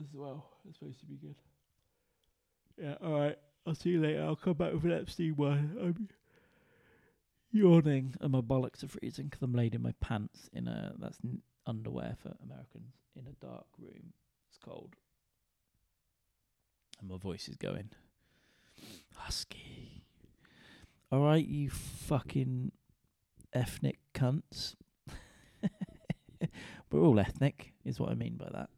as 0.00 0.14
well. 0.14 0.46
It's 0.68 0.78
supposed 0.78 1.00
to 1.00 1.06
be 1.06 1.16
good. 1.16 1.34
Yeah, 2.80 2.94
all 3.02 3.18
right. 3.18 3.38
I'll 3.66 3.74
see 3.74 3.90
you 3.90 4.00
later. 4.00 4.22
I'll 4.24 4.36
come 4.36 4.54
back 4.54 4.72
with 4.72 4.84
an 4.84 4.92
Epstein 4.92 5.36
one. 5.36 5.76
I'm 5.80 6.08
yawning 7.52 8.14
and 8.20 8.32
my 8.32 8.40
bollocks 8.40 8.82
are 8.82 8.88
freezing 8.88 9.28
'cause 9.28 9.42
I'm 9.42 9.52
laid 9.52 9.74
in 9.74 9.82
my 9.82 9.92
pants 10.00 10.48
in 10.52 10.66
a 10.68 10.94
that's 10.98 11.18
n- 11.24 11.42
underwear 11.66 12.16
for 12.22 12.36
Americans 12.42 12.94
in 13.14 13.26
a 13.26 13.32
dark 13.32 13.66
room. 13.78 14.12
It's 14.48 14.58
cold, 14.58 14.96
and 16.98 17.08
my 17.08 17.16
voice 17.18 17.48
is 17.48 17.56
going 17.56 17.90
husky. 19.14 20.04
All 21.12 21.20
right, 21.22 21.46
you 21.46 21.70
fucking 21.70 22.72
ethnic 23.52 23.98
cunts. 24.14 24.74
We're 26.90 27.00
all 27.02 27.18
ethnic, 27.20 27.74
is 27.84 27.98
what 28.00 28.10
I 28.10 28.14
mean 28.14 28.36
by 28.36 28.48
that. 28.52 28.70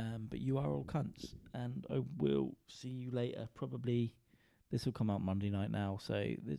Um, 0.00 0.28
but 0.30 0.40
you 0.40 0.56
are 0.56 0.66
all 0.66 0.84
cunts, 0.84 1.34
and 1.52 1.84
I 1.90 2.00
will 2.16 2.56
see 2.68 2.88
you 2.88 3.10
later. 3.10 3.48
Probably 3.54 4.14
this 4.70 4.86
will 4.86 4.92
come 4.92 5.10
out 5.10 5.20
Monday 5.20 5.50
night 5.50 5.70
now, 5.70 5.98
so 6.00 6.14
the, 6.14 6.58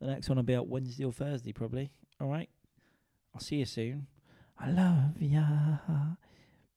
the 0.00 0.06
next 0.06 0.28
one 0.28 0.36
will 0.36 0.42
be 0.44 0.54
out 0.54 0.68
Wednesday 0.68 1.04
or 1.04 1.12
Thursday, 1.12 1.52
probably. 1.52 1.90
All 2.20 2.28
right, 2.28 2.50
I'll 3.34 3.40
see 3.40 3.56
you 3.56 3.64
soon. 3.64 4.08
I 4.58 4.70
love 4.70 5.20
ya. 5.20 5.40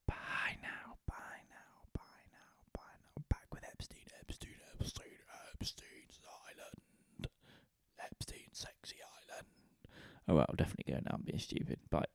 Bye 0.08 0.56
now. 0.62 0.96
Bye 1.06 1.44
now. 1.52 1.84
Bye 1.94 2.26
now. 2.32 2.50
Bye 2.74 2.98
now. 3.04 3.24
Back 3.30 3.48
with 3.52 3.64
Epstein. 3.66 4.00
Epstein. 4.22 4.52
Epstein. 4.80 5.06
Epstein's 5.60 6.20
Island. 6.48 7.28
Epstein, 8.00 8.50
sexy 8.54 8.98
island. 9.04 9.48
Oh 10.30 10.36
well, 10.36 10.46
I'll 10.48 10.56
definitely 10.56 10.94
go 10.94 11.00
now. 11.06 11.16
I'm 11.16 11.24
being 11.24 11.40
stupid. 11.40 11.80
Bye. 11.90 12.06